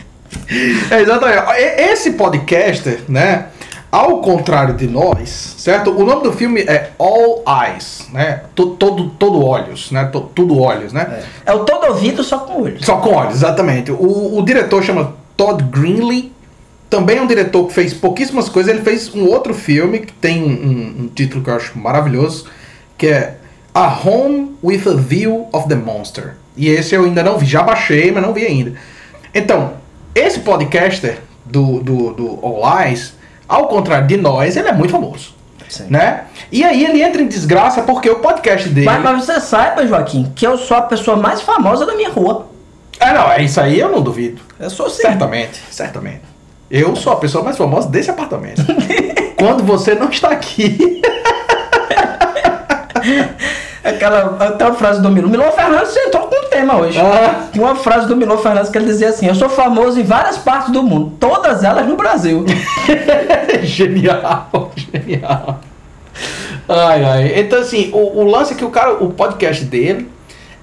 É, 0.91 1.01
exatamente. 1.01 1.41
Esse 1.77 2.11
podcaster, 2.11 2.99
né? 3.09 3.47
Ao 3.95 4.19
contrário 4.19 4.73
de 4.73 4.87
nós, 4.87 5.55
certo? 5.57 5.89
O 5.89 6.03
nome 6.03 6.23
do 6.23 6.33
filme 6.33 6.59
é 6.63 6.91
All 6.99 7.41
Eyes, 7.47 8.09
né? 8.11 8.41
Todo, 8.53 8.75
todo, 8.75 9.09
todo 9.11 9.41
olhos, 9.41 9.89
né? 9.89 10.03
Todo, 10.11 10.29
tudo 10.35 10.59
olhos, 10.59 10.91
né? 10.91 11.23
É. 11.45 11.51
é 11.51 11.53
o 11.53 11.59
todo 11.59 11.87
ouvido 11.87 12.21
só 12.21 12.39
com 12.39 12.63
olhos. 12.63 12.85
Só 12.85 12.97
com 12.97 13.13
olhos, 13.13 13.35
exatamente. 13.35 13.93
O, 13.93 14.37
o 14.37 14.41
diretor 14.43 14.83
chama 14.83 15.15
Todd 15.37 15.63
Greenlee. 15.63 16.33
Também 16.89 17.19
é 17.19 17.21
um 17.21 17.25
diretor 17.25 17.67
que 17.67 17.73
fez 17.73 17.93
pouquíssimas 17.93 18.49
coisas. 18.49 18.73
Ele 18.73 18.83
fez 18.83 19.15
um 19.15 19.29
outro 19.29 19.53
filme 19.53 19.99
que 19.99 20.11
tem 20.11 20.43
um, 20.43 20.47
um, 20.47 21.03
um 21.03 21.07
título 21.07 21.41
que 21.41 21.49
eu 21.49 21.55
acho 21.55 21.79
maravilhoso, 21.79 22.47
que 22.97 23.07
é 23.07 23.37
A 23.73 23.97
Home 24.05 24.57
with 24.61 24.81
a 24.89 24.93
View 24.93 25.47
of 25.53 25.69
the 25.69 25.75
Monster. 25.75 26.33
E 26.57 26.67
esse 26.67 26.93
eu 26.93 27.05
ainda 27.05 27.23
não 27.23 27.37
vi. 27.37 27.45
Já 27.45 27.63
baixei, 27.63 28.11
mas 28.11 28.21
não 28.21 28.33
vi 28.33 28.45
ainda. 28.45 28.73
Então, 29.33 29.75
esse 30.13 30.41
podcaster 30.41 31.19
do, 31.45 31.79
do, 31.79 32.13
do 32.13 32.39
All 32.41 32.81
Eyes, 32.81 33.14
ao 33.47 33.67
contrário 33.67 34.07
de 34.07 34.17
nós, 34.17 34.55
ele 34.55 34.67
é 34.67 34.73
muito 34.73 34.91
famoso. 34.91 35.33
Sim. 35.67 35.87
Né? 35.89 36.25
E 36.51 36.63
aí 36.63 36.85
ele 36.85 37.01
entra 37.01 37.21
em 37.21 37.27
desgraça 37.27 37.81
porque 37.81 38.09
o 38.09 38.19
podcast 38.19 38.69
dele. 38.69 38.85
Mas, 38.85 39.01
mas 39.01 39.25
você 39.25 39.41
saiba, 39.41 39.85
Joaquim, 39.85 40.31
que 40.35 40.45
eu 40.45 40.57
sou 40.57 40.77
a 40.77 40.81
pessoa 40.81 41.17
mais 41.17 41.41
famosa 41.41 41.85
da 41.85 41.95
minha 41.95 42.09
rua. 42.09 42.47
Ah, 42.99 43.13
não, 43.13 43.31
é 43.31 43.43
isso 43.43 43.59
aí 43.59 43.79
eu 43.79 43.91
não 43.91 44.01
duvido. 44.01 44.41
Eu 44.59 44.69
sou 44.69 44.89
sim. 44.89 45.01
Certamente, 45.01 45.59
certamente. 45.69 46.21
Eu 46.69 46.95
sou 46.95 47.13
a 47.13 47.17
pessoa 47.17 47.43
mais 47.43 47.57
famosa 47.57 47.89
desse 47.89 48.09
apartamento. 48.09 48.63
Quando 49.37 49.63
você 49.63 49.95
não 49.95 50.09
está 50.09 50.29
aqui. 50.29 51.01
Aquela, 53.85 54.35
até 54.39 54.65
a 54.65 54.73
frase 54.73 54.99
do 54.99 55.11
Milo. 55.11 55.29
Milo 55.29 55.43
Fernandes 55.51 55.95
entrou 55.95 56.27
com 56.27 56.35
um 56.35 56.49
tema 56.49 56.77
hoje. 56.77 56.99
Ah. 56.99 57.49
Uma 57.55 57.75
frase 57.75 58.07
do 58.07 58.15
Milo 58.15 58.35
Fernandes 58.39 58.71
que 58.71 58.77
ele 58.79 58.87
dizia 58.87 59.09
assim: 59.09 59.27
Eu 59.27 59.35
sou 59.35 59.47
famoso 59.47 59.99
em 59.99 60.03
várias 60.03 60.39
partes 60.39 60.71
do 60.71 60.81
mundo, 60.81 61.13
todas 61.19 61.63
elas 61.63 61.85
no 61.87 61.95
Brasil. 61.95 62.43
genial, 63.61 64.71
genial. 64.75 65.59
Ai, 66.67 67.05
ai. 67.05 67.39
Então, 67.39 67.59
assim, 67.59 67.91
o, 67.93 68.21
o 68.21 68.25
lance 68.25 68.53
é 68.53 68.57
que 68.57 68.65
o 68.65 68.71
cara, 68.71 68.95
o 68.95 69.11
podcast 69.11 69.63
dele 69.65 70.09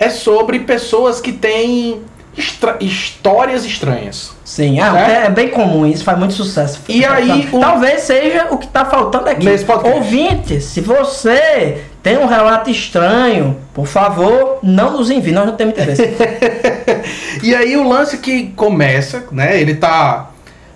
é 0.00 0.10
sobre 0.10 0.58
pessoas 0.58 1.20
que 1.20 1.30
têm 1.30 2.02
Estra 2.36 2.78
histórias 2.80 3.64
estranhas. 3.64 4.32
Sim, 4.42 4.80
é, 4.80 5.26
é, 5.26 5.30
bem 5.30 5.48
comum 5.48 5.84
isso, 5.84 6.02
faz 6.02 6.18
muito 6.18 6.32
sucesso. 6.32 6.80
E 6.88 7.04
aí, 7.04 7.48
o... 7.52 7.60
talvez 7.60 8.02
seja 8.02 8.48
o 8.50 8.56
que 8.56 8.64
está 8.64 8.86
faltando 8.86 9.28
aqui. 9.28 9.44
Nesse 9.44 9.66
Ouvinte, 9.70 10.60
se 10.60 10.80
você 10.80 11.84
tem 12.02 12.18
um 12.18 12.26
relato 12.26 12.68
estranho, 12.68 13.56
por 13.72 13.86
favor, 13.86 14.58
não 14.62 14.96
nos 14.96 15.10
envie, 15.10 15.30
nós 15.30 15.46
não 15.46 15.54
temos 15.54 15.74
interesse. 15.74 16.02
e 17.42 17.54
aí 17.54 17.76
o 17.76 17.88
lance 17.88 18.18
que 18.18 18.48
começa, 18.48 19.24
né? 19.30 19.60
Ele 19.60 19.74
tá 19.74 20.30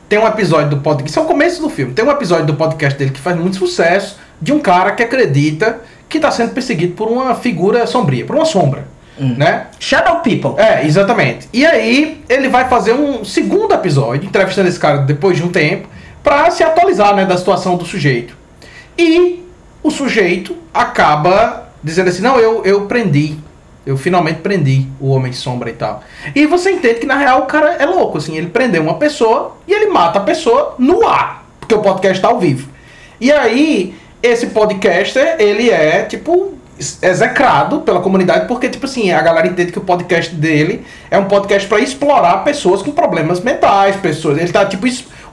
tem 0.08 0.20
um 0.20 0.26
episódio 0.26 0.70
do 0.70 0.76
podcast, 0.76 1.10
isso 1.10 1.18
é 1.18 1.22
o 1.22 1.26
começo 1.26 1.60
do 1.60 1.68
filme. 1.68 1.92
Tem 1.92 2.04
um 2.04 2.10
episódio 2.10 2.46
do 2.46 2.54
podcast 2.54 2.96
dele 2.96 3.10
que 3.10 3.18
faz 3.18 3.36
muito 3.36 3.56
sucesso 3.56 4.18
de 4.40 4.52
um 4.52 4.60
cara 4.60 4.92
que 4.92 5.02
acredita 5.02 5.80
que 6.08 6.18
está 6.18 6.30
sendo 6.30 6.52
perseguido 6.52 6.94
por 6.94 7.08
uma 7.08 7.34
figura 7.34 7.84
sombria, 7.88 8.24
por 8.24 8.36
uma 8.36 8.44
sombra. 8.44 8.86
Hum. 9.18 9.34
Né? 9.36 9.66
Shadow 9.80 10.20
People. 10.20 10.62
É, 10.62 10.86
exatamente. 10.86 11.48
E 11.52 11.66
aí 11.66 12.22
ele 12.28 12.48
vai 12.48 12.68
fazer 12.68 12.92
um 12.92 13.24
segundo 13.24 13.74
episódio, 13.74 14.28
entrevistando 14.28 14.68
esse 14.68 14.78
cara 14.78 14.98
depois 14.98 15.38
de 15.38 15.42
um 15.42 15.48
tempo, 15.48 15.88
para 16.22 16.50
se 16.52 16.62
atualizar 16.62 17.16
né, 17.16 17.24
da 17.24 17.36
situação 17.36 17.76
do 17.76 17.84
sujeito. 17.84 18.36
E 18.96 19.45
o 19.86 19.90
sujeito 19.90 20.56
acaba 20.74 21.68
dizendo 21.82 22.08
assim: 22.08 22.22
não, 22.22 22.38
eu, 22.38 22.64
eu 22.64 22.86
prendi. 22.86 23.36
Eu 23.84 23.96
finalmente 23.96 24.40
prendi 24.40 24.84
o 25.00 25.10
Homem 25.10 25.30
de 25.30 25.36
Sombra 25.36 25.70
e 25.70 25.72
tal. 25.72 26.02
E 26.34 26.44
você 26.44 26.72
entende 26.72 26.98
que 26.98 27.06
na 27.06 27.16
real 27.16 27.42
o 27.42 27.46
cara 27.46 27.74
é 27.74 27.86
louco, 27.86 28.18
assim. 28.18 28.36
Ele 28.36 28.48
prendeu 28.48 28.82
uma 28.82 28.94
pessoa 28.94 29.56
e 29.66 29.72
ele 29.72 29.86
mata 29.86 30.18
a 30.18 30.22
pessoa 30.22 30.74
no 30.76 31.06
ar, 31.06 31.46
porque 31.60 31.72
o 31.72 31.80
podcast 31.80 32.18
está 32.18 32.26
ao 32.26 32.40
vivo. 32.40 32.68
E 33.20 33.30
aí, 33.30 33.94
esse 34.20 34.48
podcaster, 34.48 35.36
ele 35.38 35.70
é 35.70 36.02
tipo 36.02 36.54
execrado 37.00 37.80
pela 37.80 38.00
comunidade, 38.00 38.46
porque, 38.48 38.68
tipo 38.68 38.86
assim, 38.86 39.10
a 39.10 39.22
galera 39.22 39.46
entende 39.46 39.72
que 39.72 39.78
o 39.78 39.82
podcast 39.82 40.34
dele 40.34 40.84
é 41.10 41.16
um 41.16 41.24
podcast 41.24 41.66
para 41.68 41.80
explorar 41.80 42.44
pessoas 42.44 42.82
com 42.82 42.90
problemas 42.90 43.40
mentais, 43.40 43.96
pessoas. 43.96 44.36
Ele 44.36 44.52
tá, 44.52 44.66
tipo, 44.66 44.86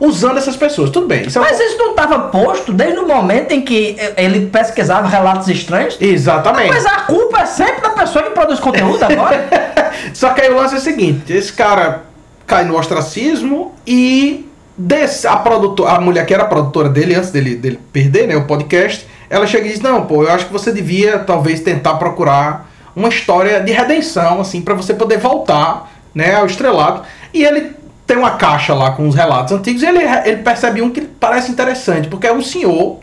usando 0.03 0.37
essas 0.37 0.55
pessoas. 0.55 0.89
Tudo 0.89 1.07
bem. 1.07 1.25
Isso 1.27 1.39
é 1.39 1.41
Mas 1.41 1.59
isso 1.59 1.77
não 1.77 1.91
estava 1.91 2.19
posto 2.29 2.73
desde 2.73 2.99
o 2.99 3.07
momento 3.07 3.51
em 3.51 3.61
que 3.61 3.95
ele 4.17 4.47
pesquisava 4.47 5.07
relatos 5.07 5.47
estranhos? 5.47 5.97
Exatamente. 5.99 6.69
Mas 6.69 6.85
a 6.85 7.01
culpa 7.01 7.41
é 7.41 7.45
sempre 7.45 7.81
da 7.81 7.89
pessoa 7.89 8.25
que 8.25 8.31
produz 8.31 8.59
conteúdo 8.59 9.03
agora. 9.03 9.47
Só 10.13 10.29
que 10.29 10.41
aí 10.41 10.51
o 10.51 10.55
lance 10.55 10.75
é 10.75 10.77
o 10.77 10.81
seguinte: 10.81 11.31
esse 11.31 11.53
cara 11.53 12.03
cai 12.45 12.65
no 12.65 12.77
ostracismo 12.77 13.73
e 13.87 14.49
desse, 14.77 15.27
a, 15.27 15.37
produtora, 15.37 15.91
a 15.93 16.01
mulher 16.01 16.25
que 16.25 16.33
era 16.33 16.43
a 16.43 16.47
produtora 16.47 16.89
dele, 16.89 17.15
antes 17.15 17.31
dele, 17.31 17.55
dele 17.55 17.79
perder 17.91 18.27
né, 18.27 18.35
o 18.35 18.45
podcast 18.45 19.07
ela 19.33 19.47
chega 19.47 19.65
e 19.65 19.71
diz: 19.71 19.81
Não, 19.81 20.05
pô, 20.05 20.23
eu 20.23 20.31
acho 20.31 20.45
que 20.45 20.53
você 20.53 20.71
devia 20.71 21.17
talvez 21.17 21.59
tentar 21.59 21.95
procurar 21.95 22.69
uma 22.95 23.09
história 23.09 23.59
de 23.61 23.71
redenção, 23.71 24.39
assim, 24.39 24.61
para 24.61 24.75
você 24.75 24.93
poder 24.93 25.17
voltar 25.17 25.91
né, 26.13 26.35
ao 26.35 26.45
estrelado. 26.45 27.01
E 27.33 27.43
ele 27.43 27.71
tem 28.13 28.19
uma 28.19 28.31
caixa 28.31 28.75
lá 28.75 28.91
com 28.91 29.07
os 29.07 29.15
relatos 29.15 29.51
antigos 29.51 29.81
e 29.81 29.87
ele, 29.87 29.99
ele 30.25 30.43
percebe 30.43 30.83
um 30.83 30.91
que 30.91 31.01
parece 31.01 31.51
interessante, 31.51 32.07
porque 32.07 32.27
é 32.27 32.31
um 32.31 32.43
senhor 32.43 32.99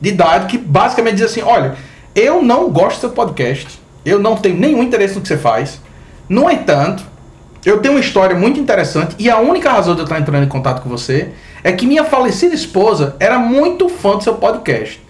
de 0.00 0.08
idade 0.08 0.46
que 0.46 0.58
basicamente 0.58 1.16
diz 1.16 1.26
assim: 1.26 1.40
Olha, 1.40 1.76
eu 2.16 2.42
não 2.42 2.68
gosto 2.68 2.96
do 2.96 3.00
seu 3.00 3.10
podcast, 3.10 3.80
eu 4.04 4.18
não 4.18 4.34
tenho 4.36 4.58
nenhum 4.58 4.82
interesse 4.82 5.14
no 5.14 5.20
que 5.20 5.28
você 5.28 5.38
faz. 5.38 5.80
No 6.28 6.50
entanto, 6.50 7.04
eu 7.64 7.80
tenho 7.80 7.94
uma 7.94 8.00
história 8.00 8.34
muito 8.34 8.58
interessante 8.58 9.14
e 9.20 9.30
a 9.30 9.38
única 9.38 9.70
razão 9.70 9.94
de 9.94 10.00
eu 10.00 10.04
estar 10.04 10.18
entrando 10.18 10.42
em 10.42 10.48
contato 10.48 10.82
com 10.82 10.88
você 10.88 11.30
é 11.62 11.70
que 11.70 11.86
minha 11.86 12.04
falecida 12.04 12.52
esposa 12.54 13.14
era 13.20 13.38
muito 13.38 13.88
fã 13.88 14.16
do 14.16 14.24
seu 14.24 14.34
podcast. 14.34 15.00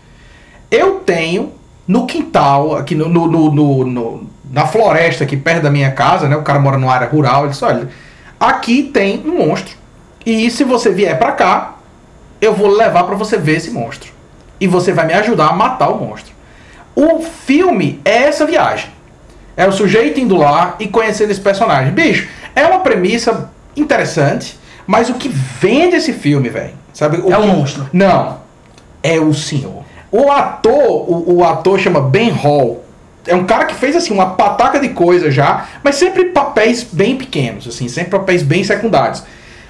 Eu 0.71 0.97
tenho 1.01 1.53
no 1.89 2.07
quintal, 2.07 2.77
aqui 2.77 2.95
no, 2.95 3.09
no, 3.09 3.27
no, 3.27 3.87
no, 3.87 4.27
na 4.53 4.67
floresta 4.67 5.25
aqui 5.25 5.37
perto 5.37 5.63
da 5.63 5.71
minha 5.71 5.93
casa, 5.93 6.29
né? 6.29 6.37
O 6.37 6.43
cara 6.43 6.59
mora 6.61 6.77
numa 6.77 6.93
área 6.93 7.09
rural, 7.09 7.45
ele 7.45 7.51
disse, 7.51 7.65
olha, 7.65 7.89
aqui 8.41 8.85
tem 8.85 9.23
um 9.25 9.47
monstro. 9.47 9.77
E 10.25 10.51
se 10.51 10.65
você 10.65 10.91
vier 10.91 11.19
para 11.19 11.33
cá, 11.33 11.77
eu 12.41 12.55
vou 12.55 12.69
levar 12.69 13.05
para 13.05 13.15
você 13.15 13.37
ver 13.37 13.59
esse 13.59 13.71
monstro. 13.71 14.11
E 14.59 14.67
você 14.67 14.93
vai 14.93 15.07
me 15.07 15.13
ajudar 15.13 15.49
a 15.49 15.53
matar 15.53 15.91
o 15.91 15.99
monstro. 15.99 16.33
O 16.97 17.21
filme 17.21 18.01
é 18.05 18.25
essa 18.25 18.47
viagem. 18.47 18.91
É 19.57 19.67
o 19.67 19.73
sujeito 19.73 20.19
indo 20.19 20.37
lá 20.37 20.77
e 20.79 20.89
conhecendo 20.89 21.31
esse 21.31 21.41
personagem. 21.41 21.93
Bicho, 21.93 22.29
é 22.55 22.65
uma 22.67 22.81
premissa 22.81 23.51
interessante, 23.77 24.59
mas 24.87 25.11
o 25.11 25.15
que 25.15 25.29
vende 25.29 25.97
esse 25.97 26.13
filme, 26.13 26.49
velho, 26.49 26.75
sabe? 26.93 27.19
O 27.19 27.33
é 27.33 27.39
o 27.39 27.47
monstro. 27.47 27.89
Não. 27.93 28.39
É 29.03 29.19
o 29.19 29.33
senhor. 29.33 29.85
O 30.11 30.31
ator, 30.31 31.11
o, 31.11 31.37
o 31.37 31.45
ator 31.45 31.79
chama 31.79 32.01
Ben 32.01 32.31
Hall. 32.31 32.85
É 33.27 33.35
um 33.35 33.45
cara 33.45 33.65
que 33.67 33.75
fez 33.75 33.95
assim 33.95 34.13
uma 34.13 34.31
pataca 34.31 34.79
de 34.79 34.91
coisa 34.91 35.31
já, 35.31 35.67
mas 35.83 35.97
sempre 35.97 36.27
papéis 36.27 36.83
bem 36.83 37.17
pequenos, 37.17 37.67
assim, 37.69 37.89
sempre 37.89 38.13
papéis 38.13 38.43
bem 38.43 38.65
secundários. 38.65 39.23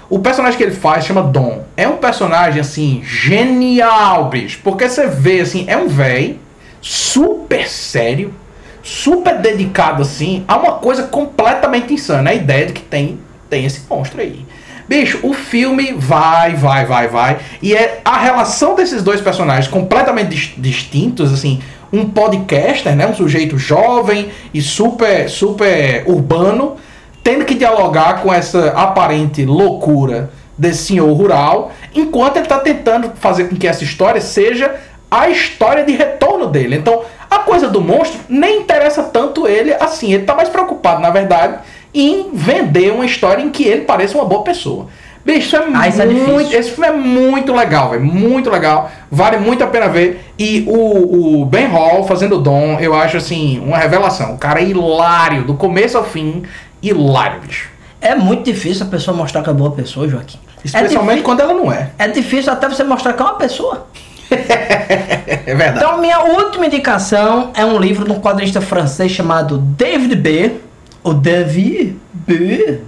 O 0.09 0.19
personagem 0.19 0.57
que 0.57 0.65
ele 0.65 0.75
faz 0.75 1.05
chama 1.05 1.23
Dom. 1.23 1.65
É 1.77 1.87
um 1.87 1.97
personagem 1.97 2.61
assim 2.61 3.01
genial, 3.05 4.29
bicho, 4.29 4.61
porque 4.63 4.89
você 4.89 5.07
vê 5.07 5.41
assim, 5.41 5.65
é 5.69 5.77
um 5.77 5.89
velho 5.89 6.39
super 6.81 7.69
sério, 7.69 8.35
super 8.83 9.39
dedicado 9.39 10.03
assim 10.03 10.45
a 10.49 10.57
uma 10.57 10.73
coisa 10.75 11.05
completamente 11.05 11.93
insana, 11.93 12.31
a 12.31 12.35
ideia 12.35 12.67
de 12.67 12.73
que 12.73 12.83
tem 12.83 13.19
tem 13.51 13.65
esse 13.65 13.83
monstro 13.91 14.21
aí. 14.21 14.47
Bicho, 14.89 15.21
o 15.23 15.35
filme 15.35 15.93
vai, 15.93 16.55
vai, 16.55 16.85
vai, 16.85 17.07
vai. 17.07 17.39
E 17.63 17.75
é 17.75 18.01
a 18.05 18.19
relação 18.19 18.75
desses 18.75 19.03
dois 19.03 19.21
personagens 19.21 19.69
completamente 19.69 20.55
distintos, 20.59 21.33
assim. 21.33 21.61
Um 21.93 22.09
podcaster, 22.09 22.95
né? 22.95 23.07
Um 23.07 23.15
sujeito 23.15 23.59
jovem 23.59 24.31
e 24.55 24.63
super, 24.63 25.29
super 25.29 26.05
urbano, 26.07 26.77
tendo 27.23 27.45
que 27.45 27.55
dialogar 27.55 28.23
com 28.23 28.33
essa 28.33 28.69
aparente 28.71 29.45
loucura 29.45 30.31
desse 30.57 30.85
senhor 30.85 31.13
rural, 31.13 31.73
enquanto 31.95 32.37
ele 32.37 32.45
está 32.45 32.59
tentando 32.59 33.13
fazer 33.17 33.49
com 33.49 33.57
que 33.57 33.67
essa 33.67 33.83
história 33.83 34.21
seja 34.21 34.75
a 35.11 35.29
história 35.29 35.85
de 35.85 35.93
retorno 35.93 36.47
dele. 36.47 36.77
Então, 36.77 37.03
a 37.29 37.39
coisa 37.39 37.69
do 37.69 37.81
monstro 37.81 38.21
nem 38.29 38.61
interessa 38.61 39.03
tanto 39.03 39.49
ele 39.49 39.73
assim. 39.75 40.13
Ele 40.13 40.23
está 40.23 40.35
mais 40.35 40.49
preocupado, 40.49 41.01
na 41.01 41.11
verdade, 41.11 41.59
em 41.93 42.31
vender 42.33 42.93
uma 42.93 43.05
história 43.07 43.43
em 43.43 43.51
que 43.51 43.65
ele 43.65 43.83
pareça 43.83 44.17
uma 44.17 44.25
boa 44.25 44.43
pessoa. 44.45 44.87
Bicho, 45.33 45.55
é 45.55 45.61
ah, 45.75 45.87
é 45.87 46.07
muito. 46.07 46.53
É 46.53 46.59
esse 46.59 46.73
filme 46.73 46.89
é 46.89 46.93
muito 46.93 47.55
legal, 47.55 47.91
velho. 47.91 48.05
Muito 48.05 48.51
legal. 48.51 48.91
Vale 49.09 49.37
muito 49.37 49.63
a 49.63 49.67
pena 49.69 49.89
ver. 49.89 50.25
E 50.37 50.65
o, 50.67 51.41
o 51.41 51.45
Ben 51.45 51.67
Hall 51.67 52.05
fazendo 52.05 52.37
o 52.37 52.39
Dom, 52.39 52.79
eu 52.81 52.95
acho 52.95 53.17
assim, 53.17 53.61
uma 53.61 53.79
revelação. 53.79 54.35
O 54.35 54.39
cara 54.39 54.61
é 54.61 54.65
hilário, 54.65 55.45
do 55.45 55.55
começo 55.55 55.97
ao 55.97 56.05
fim, 56.05 56.43
hilário, 56.83 57.41
bicho. 57.43 57.71
É 58.01 58.15
muito 58.17 58.43
difícil 58.43 58.87
a 58.87 58.89
pessoa 58.89 59.17
mostrar 59.17 59.43
que 59.43 59.51
é 59.51 59.53
boa 59.53 59.71
pessoa, 59.71 60.09
Joaquim. 60.09 60.39
Especialmente 60.65 61.21
é 61.21 61.23
quando 61.23 61.41
ela 61.41 61.55
não 61.55 61.71
é. 61.71 61.91
É 61.97 62.09
difícil 62.09 62.53
até 62.53 62.69
você 62.69 62.83
mostrar 62.83 63.13
que 63.13 63.23
é 63.23 63.25
uma 63.25 63.35
pessoa. 63.35 63.87
é 64.31 65.55
verdade. 65.55 65.77
Então, 65.77 66.01
minha 66.01 66.21
última 66.21 66.67
indicação 66.67 67.53
é 67.55 67.65
um 67.65 67.79
livro 67.79 68.05
de 68.05 68.11
um 68.11 68.21
quadrinista 68.21 68.61
francês 68.61 69.13
chamado 69.13 69.59
David 69.59 70.17
B. 70.17 70.53
O 71.05 71.15
David 71.15 71.97
B. 72.13 72.79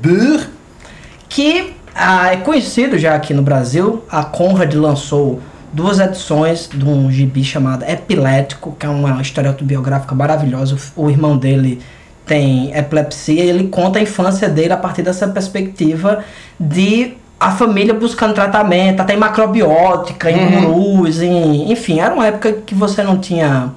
Que 1.29 1.75
ah, 1.95 2.33
é 2.33 2.37
conhecido 2.37 2.99
já 2.99 3.15
aqui 3.15 3.35
no 3.35 3.43
Brasil. 3.43 4.03
A 4.11 4.25
Conrad 4.25 4.73
lançou 4.75 5.41
duas 5.73 5.99
edições 5.99 6.69
de 6.73 6.85
um 6.85 7.11
gibi 7.11 7.43
chamado 7.45 7.85
Epilético, 7.85 8.75
que 8.79 8.87
é 8.87 8.89
uma 8.89 9.21
história 9.21 9.51
autobiográfica 9.51 10.15
maravilhosa. 10.15 10.77
O 10.97 11.09
irmão 11.11 11.37
dele 11.37 11.81
tem 12.27 12.77
epilepsia 12.77 13.45
e 13.45 13.49
ele 13.49 13.69
conta 13.69 13.99
a 13.99 14.03
infância 14.03 14.49
dele 14.49 14.73
a 14.73 14.77
partir 14.77 15.03
dessa 15.03 15.27
perspectiva 15.29 16.25
de 16.59 17.15
a 17.39 17.51
família 17.51 17.93
buscando 17.93 18.35
tratamento, 18.35 19.01
até 19.01 19.15
em 19.15 19.17
macrobiótica, 19.17 20.31
em 20.31 20.63
gurus, 20.63 21.21
em, 21.21 21.73
enfim, 21.73 21.99
era 21.99 22.15
uma 22.15 22.27
época 22.27 22.53
que 22.53 22.73
você 22.73 23.03
não 23.03 23.19
tinha 23.19 23.73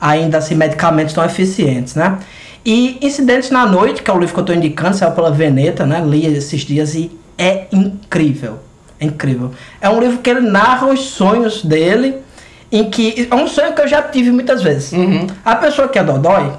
ainda 0.00 0.38
assim, 0.38 0.56
medicamentos 0.56 1.14
tão 1.14 1.24
eficientes, 1.24 1.94
né? 1.94 2.18
E 2.64 2.98
Incidentes 3.00 3.50
na 3.50 3.66
Noite, 3.66 4.02
que 4.02 4.10
é 4.10 4.14
o 4.14 4.18
livro 4.18 4.34
que 4.34 4.40
eu 4.40 4.42
estou 4.42 4.56
indicando, 4.56 4.96
saiu 4.96 5.12
pela 5.12 5.30
Veneta, 5.30 5.86
né? 5.86 6.02
Li 6.04 6.26
esses 6.26 6.62
dias 6.62 6.94
e 6.96 7.10
é 7.38 7.66
incrível. 7.72 8.58
É 9.00 9.04
incrível. 9.06 9.50
É 9.80 9.88
um 9.90 10.00
livro 10.00 10.18
que 10.18 10.30
ele 10.30 10.40
narra 10.40 10.86
os 10.86 11.00
sonhos 11.00 11.62
dele, 11.64 12.18
em 12.70 12.88
que. 12.90 13.28
É 13.30 13.34
um 13.34 13.46
sonho 13.46 13.72
que 13.72 13.80
eu 13.82 13.88
já 13.88 14.02
tive 14.02 14.30
muitas 14.30 14.62
vezes. 14.62 14.92
A 15.44 15.56
pessoa 15.56 15.88
que 15.88 15.98
é 15.98 16.04
Dodói, 16.04 16.52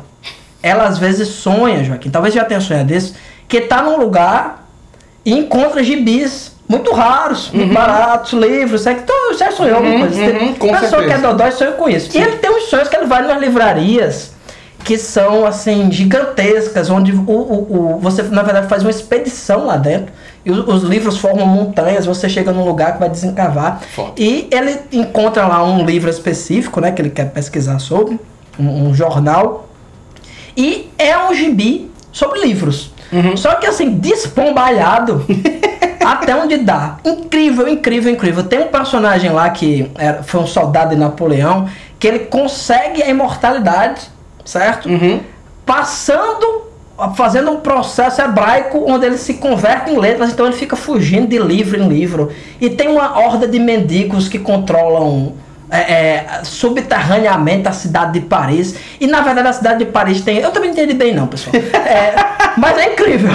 ela 0.61 0.83
às 0.85 0.97
vezes 0.97 1.27
sonha, 1.29 1.83
Joaquim, 1.83 2.09
talvez 2.09 2.33
já 2.33 2.43
tenha 2.43 2.59
sonhado 2.61 2.87
disso, 2.87 3.15
que 3.47 3.61
tá 3.61 3.81
num 3.81 3.97
lugar 3.97 4.67
e 5.23 5.33
encontra 5.33 5.83
gibis 5.83 6.53
muito 6.67 6.91
raros, 6.91 7.51
muito 7.53 7.73
baratos, 7.73 8.33
livros, 8.33 8.81
sabe? 8.81 9.01
Então, 9.03 9.15
você 9.31 9.39
já 9.45 9.51
sonhou 9.51 9.75
alguma 9.77 9.99
coisa? 9.99 10.19
uhum, 10.21 10.53
com 10.55 10.73
a 10.75 10.79
pessoa 10.79 11.01
que 11.03 11.07
é 11.09 11.11
certeza. 11.13 11.27
Dodói 11.33 11.51
sonha 11.51 11.71
com 11.73 11.87
isso. 11.89 12.17
E 12.17 12.21
ele 12.21 12.37
tem 12.37 12.49
uns 12.51 12.63
sonhos 12.63 12.89
que 12.89 12.95
ele 12.95 13.05
vai 13.05 13.21
nas 13.25 13.39
livrarias 13.39 14.33
que 14.83 14.97
são 14.99 15.45
assim 15.47 15.91
gigantescas, 15.91 16.89
onde 16.89 17.11
o, 17.11 17.21
o, 17.27 17.95
o- 17.95 17.99
você 17.99 18.21
na 18.23 18.43
verdade 18.43 18.67
faz 18.67 18.83
uma 18.83 18.91
expedição 18.91 19.65
lá 19.65 19.77
dentro 19.77 20.11
e 20.45 20.51
os, 20.51 20.67
os 20.67 20.83
livros 20.83 21.17
formam 21.17 21.47
montanhas, 21.47 22.05
você 22.05 22.29
chega 22.29 22.51
num 22.51 22.63
lugar 22.63 22.93
que 22.93 22.99
vai 22.99 23.09
desencavar 23.09 23.81
Foda. 23.81 24.13
e 24.17 24.47
ele 24.51 24.77
encontra 24.91 25.47
lá 25.47 25.63
um 25.63 25.85
livro 25.85 26.09
específico, 26.09 26.79
né, 26.79 26.91
que 26.91 27.01
ele 27.01 27.09
quer 27.09 27.31
pesquisar 27.31 27.79
sobre, 27.79 28.19
um, 28.59 28.87
um 28.87 28.93
jornal 28.93 29.67
e 30.55 30.89
é 30.97 31.17
um 31.17 31.33
gibi 31.33 31.91
sobre 32.11 32.39
livros. 32.39 32.93
Só 33.37 33.55
que 33.55 33.65
assim, 33.65 33.97
despombalhado 33.97 35.25
até 36.05 36.35
onde 36.35 36.57
dá. 36.57 36.97
Incrível, 37.05 37.67
incrível, 37.67 38.11
incrível. 38.11 38.43
Tem 38.43 38.59
um 38.59 38.67
personagem 38.67 39.31
lá 39.31 39.49
que 39.49 39.89
era, 39.97 40.21
foi 40.23 40.41
um 40.41 40.47
soldado 40.47 40.91
de 40.91 40.95
Napoleão 40.97 41.69
que 41.99 42.07
ele 42.07 42.19
consegue 42.19 43.01
a 43.01 43.09
imortalidade, 43.09 44.01
certo? 44.43 44.89
Passando, 45.65 46.63
fazendo 47.15 47.51
um 47.51 47.57
processo 47.57 48.21
hebraico 48.21 48.83
onde 48.87 49.05
ele 49.05 49.17
se 49.17 49.35
converte 49.35 49.91
em 49.91 49.97
letras, 49.97 50.31
então 50.31 50.45
ele 50.45 50.55
fica 50.55 50.75
fugindo 50.75 51.27
de 51.27 51.37
livro 51.37 51.81
em 51.81 51.87
livro. 51.87 52.31
E 52.59 52.69
tem 52.69 52.87
uma 52.87 53.19
horda 53.19 53.47
de 53.47 53.59
mendigos 53.59 54.29
que 54.29 54.39
controlam 54.39 55.33
é, 55.69 55.77
é, 55.77 56.25
subterraneamente 56.43 57.67
a 57.67 57.73
cidade 57.73 58.19
de 58.19 58.25
Paris. 58.25 58.75
E 58.99 59.07
na 59.07 59.21
verdade 59.21 59.47
a 59.47 59.53
cidade 59.53 59.79
de 59.79 59.91
Paris 59.91 60.21
tem. 60.21 60.37
Eu 60.37 60.51
também 60.51 60.69
não 60.69 60.77
entendi 60.77 60.93
bem, 60.93 61.13
não, 61.13 61.27
pessoal. 61.27 61.55
É, 61.55 62.15
mas 62.57 62.77
é 62.77 62.93
incrível. 62.93 63.31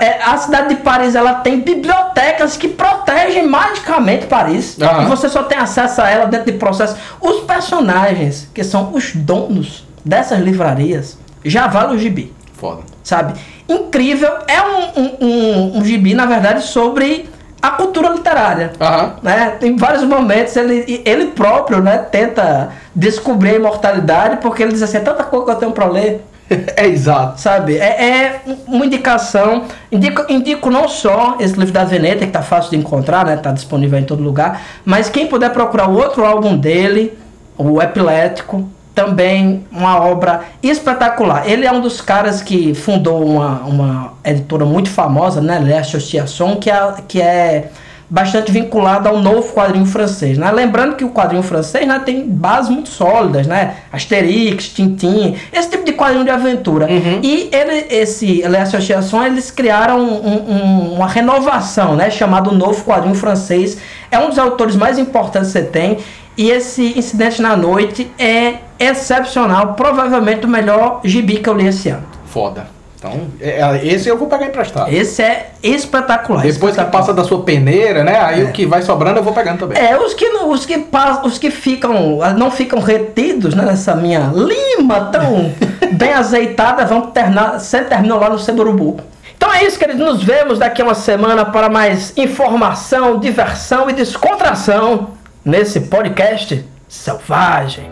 É, 0.00 0.22
a 0.22 0.36
cidade 0.38 0.70
de 0.70 0.76
Paris 0.76 1.14
ela 1.14 1.34
tem 1.34 1.60
bibliotecas 1.60 2.56
que 2.56 2.68
protegem 2.68 3.46
magicamente 3.46 4.26
Paris. 4.26 4.78
Aham. 4.80 5.02
E 5.02 5.06
você 5.06 5.28
só 5.28 5.42
tem 5.42 5.58
acesso 5.58 6.00
a 6.00 6.08
ela 6.08 6.24
dentro 6.24 6.50
de 6.50 6.58
processo. 6.58 6.96
Os 7.20 7.40
personagens, 7.40 8.48
que 8.54 8.64
são 8.64 8.94
os 8.94 9.14
donos 9.14 9.86
dessas 10.02 10.40
livrarias, 10.40 11.18
já 11.44 11.66
valem 11.66 11.96
o 11.96 11.98
gibi 11.98 12.32
Foda. 12.62 12.82
sabe? 13.02 13.34
Incrível. 13.68 14.30
É 14.46 14.62
um, 14.62 15.02
um, 15.02 15.16
um, 15.20 15.78
um 15.78 15.84
gibi, 15.84 16.14
na 16.14 16.26
verdade, 16.26 16.62
sobre 16.62 17.28
a 17.60 17.70
cultura 17.70 18.10
literária. 18.10 18.70
Aham. 18.80 19.16
Né? 19.20 19.58
Em 19.62 19.76
vários 19.76 20.04
momentos 20.04 20.56
ele, 20.56 21.02
ele 21.04 21.26
próprio 21.26 21.80
né, 21.82 21.98
tenta 21.98 22.70
descobrir 22.94 23.50
a 23.50 23.54
imortalidade 23.54 24.36
porque 24.36 24.62
ele 24.62 24.70
diz 24.72 24.82
assim, 24.82 24.98
é 24.98 25.00
tanta 25.00 25.24
coisa 25.24 25.44
que 25.44 25.50
eu 25.50 25.56
tenho 25.56 25.72
para 25.72 25.86
ler. 25.86 26.24
É 26.76 26.86
exato. 26.86 27.40
Sabe? 27.40 27.78
É, 27.78 28.04
é 28.04 28.42
uma 28.68 28.86
indicação. 28.86 29.64
Indico, 29.90 30.24
indico 30.30 30.70
não 30.70 30.86
só 30.86 31.36
esse 31.40 31.54
livro 31.54 31.72
da 31.72 31.82
Veneta, 31.82 32.26
que 32.26 32.32
tá 32.32 32.42
fácil 32.42 32.70
de 32.70 32.76
encontrar, 32.76 33.24
né? 33.24 33.36
Tá 33.38 33.52
disponível 33.52 33.98
em 33.98 34.04
todo 34.04 34.22
lugar. 34.22 34.60
Mas 34.84 35.08
quem 35.08 35.26
puder 35.26 35.50
procurar 35.50 35.88
o 35.88 35.94
outro 35.94 36.26
álbum 36.26 36.56
dele, 36.56 37.16
o 37.56 37.80
Epilético, 37.80 38.68
também 38.94 39.64
uma 39.72 40.00
obra 40.04 40.42
espetacular. 40.62 41.48
Ele 41.48 41.64
é 41.66 41.72
um 41.72 41.80
dos 41.80 42.00
caras 42.00 42.42
que 42.42 42.74
fundou 42.74 43.24
uma, 43.24 43.60
uma 43.64 44.12
editora 44.24 44.64
muito 44.64 44.90
famosa, 44.90 45.40
né? 45.40 45.58
La 45.58 45.80
Association, 45.80 46.56
que 46.56 46.70
é, 46.70 46.94
que 47.08 47.20
é 47.20 47.70
bastante 48.10 48.52
vinculada 48.52 49.08
ao 49.08 49.18
novo 49.18 49.54
quadrinho 49.54 49.86
francês, 49.86 50.36
né? 50.36 50.50
Lembrando 50.52 50.96
que 50.96 51.04
o 51.04 51.08
quadrinho 51.08 51.42
francês 51.42 51.86
né, 51.88 51.98
tem 52.04 52.26
bases 52.28 52.68
muito 52.70 52.90
sólidas, 52.90 53.46
né? 53.46 53.76
Asterix, 53.90 54.68
Tintin, 54.68 55.36
esse 55.50 55.70
tipo 55.70 55.84
de 55.84 55.94
quadrinho 55.94 56.22
de 56.24 56.30
aventura. 56.30 56.86
E 57.22 57.48
ele, 57.50 57.86
esse 57.88 58.42
La 58.46 58.60
Association, 58.62 59.22
eles 59.24 59.50
criaram 59.50 59.98
um- 60.00 60.52
um- 60.52 60.94
uma 60.96 61.06
renovação, 61.08 61.96
né? 61.96 62.10
Chamado 62.10 62.52
Novo 62.52 62.84
Quadrinho 62.84 63.14
Francês. 63.14 63.78
É 64.10 64.18
um 64.18 64.28
dos 64.28 64.38
autores 64.38 64.76
mais 64.76 64.98
importantes 64.98 65.50
que 65.50 65.58
você 65.58 65.64
tem. 65.64 65.96
E 66.36 66.50
esse 66.50 66.98
Incidente 66.98 67.40
na 67.40 67.56
Noite 67.56 68.10
é 68.18 68.54
excepcional, 68.84 69.74
provavelmente 69.74 70.46
o 70.46 70.48
melhor 70.48 71.00
gibi 71.04 71.38
que 71.38 71.48
eu 71.48 71.54
li 71.54 71.66
esse 71.66 71.88
ano. 71.88 72.04
Foda. 72.26 72.66
Então, 72.98 73.22
é- 73.40 73.60
é- 73.60 73.80
esse 73.86 74.08
eu 74.08 74.16
vou 74.16 74.28
pegar 74.28 74.46
emprestado. 74.46 74.88
Esse 74.92 75.22
é 75.22 75.50
espetacular. 75.60 76.42
Depois 76.42 76.58
que 76.58 76.66
espetacular. 76.66 76.90
passa 77.00 77.12
da 77.12 77.24
sua 77.24 77.42
peneira, 77.42 78.04
né? 78.04 78.16
Aí 78.20 78.44
o 78.44 78.52
que 78.52 78.64
vai 78.64 78.80
sobrando 78.80 79.18
eu 79.18 79.24
vou 79.24 79.32
pegando 79.32 79.58
também. 79.58 79.76
É, 79.76 79.98
os 79.98 80.14
que, 80.14 80.28
não- 80.28 80.50
os 80.50 80.64
que, 80.64 80.86
os 81.24 81.36
que 81.38 81.50
ficam, 81.50 82.18
não 82.38 82.48
ficam 82.50 82.78
retidos 82.78 83.54
né, 83.54 83.64
nessa 83.64 83.96
minha 83.96 84.30
lima 84.32 85.06
tão 85.10 85.52
bem 85.92 86.12
azeitada 86.12 86.84
vão 86.86 87.00
terminar, 87.02 87.58
sempre 87.58 87.88
terminam 87.88 88.20
lá 88.20 88.30
no 88.30 88.38
Semburubu. 88.38 89.00
Então 89.36 89.52
é 89.52 89.64
isso, 89.64 89.76
queridos. 89.80 90.06
Nos 90.06 90.22
vemos 90.22 90.60
daqui 90.60 90.80
a 90.80 90.84
uma 90.84 90.94
semana 90.94 91.44
para 91.44 91.68
mais 91.68 92.12
informação, 92.16 93.18
diversão 93.18 93.90
e 93.90 93.92
descontração 93.94 95.08
nesse 95.44 95.80
podcast 95.80 96.64
selvagem. 96.88 97.90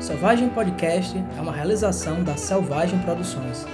Selvagem 0.00 0.48
Podcast 0.48 1.24
é 1.36 1.40
uma 1.40 1.52
realização 1.52 2.24
da 2.24 2.36
Selvagem 2.36 2.98
Produções. 2.98 3.64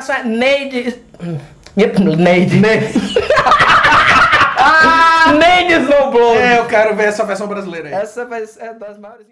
indicação 0.00 0.14
é 0.16 0.24
Neide. 0.24 1.02
Neide. 1.76 2.56
Neide. 2.60 2.92
Neide 5.38 5.74
Snowblower. 5.84 6.40
É, 6.40 6.58
eu 6.58 6.66
quero 6.66 6.96
ver 6.96 7.08
essa 7.08 7.24
versão 7.24 7.46
brasileira 7.46 7.88
aí. 7.88 7.94
Essa 7.94 8.24
vai 8.24 8.46
ser 8.46 8.74
das 8.74 8.98
maiores. 8.98 9.26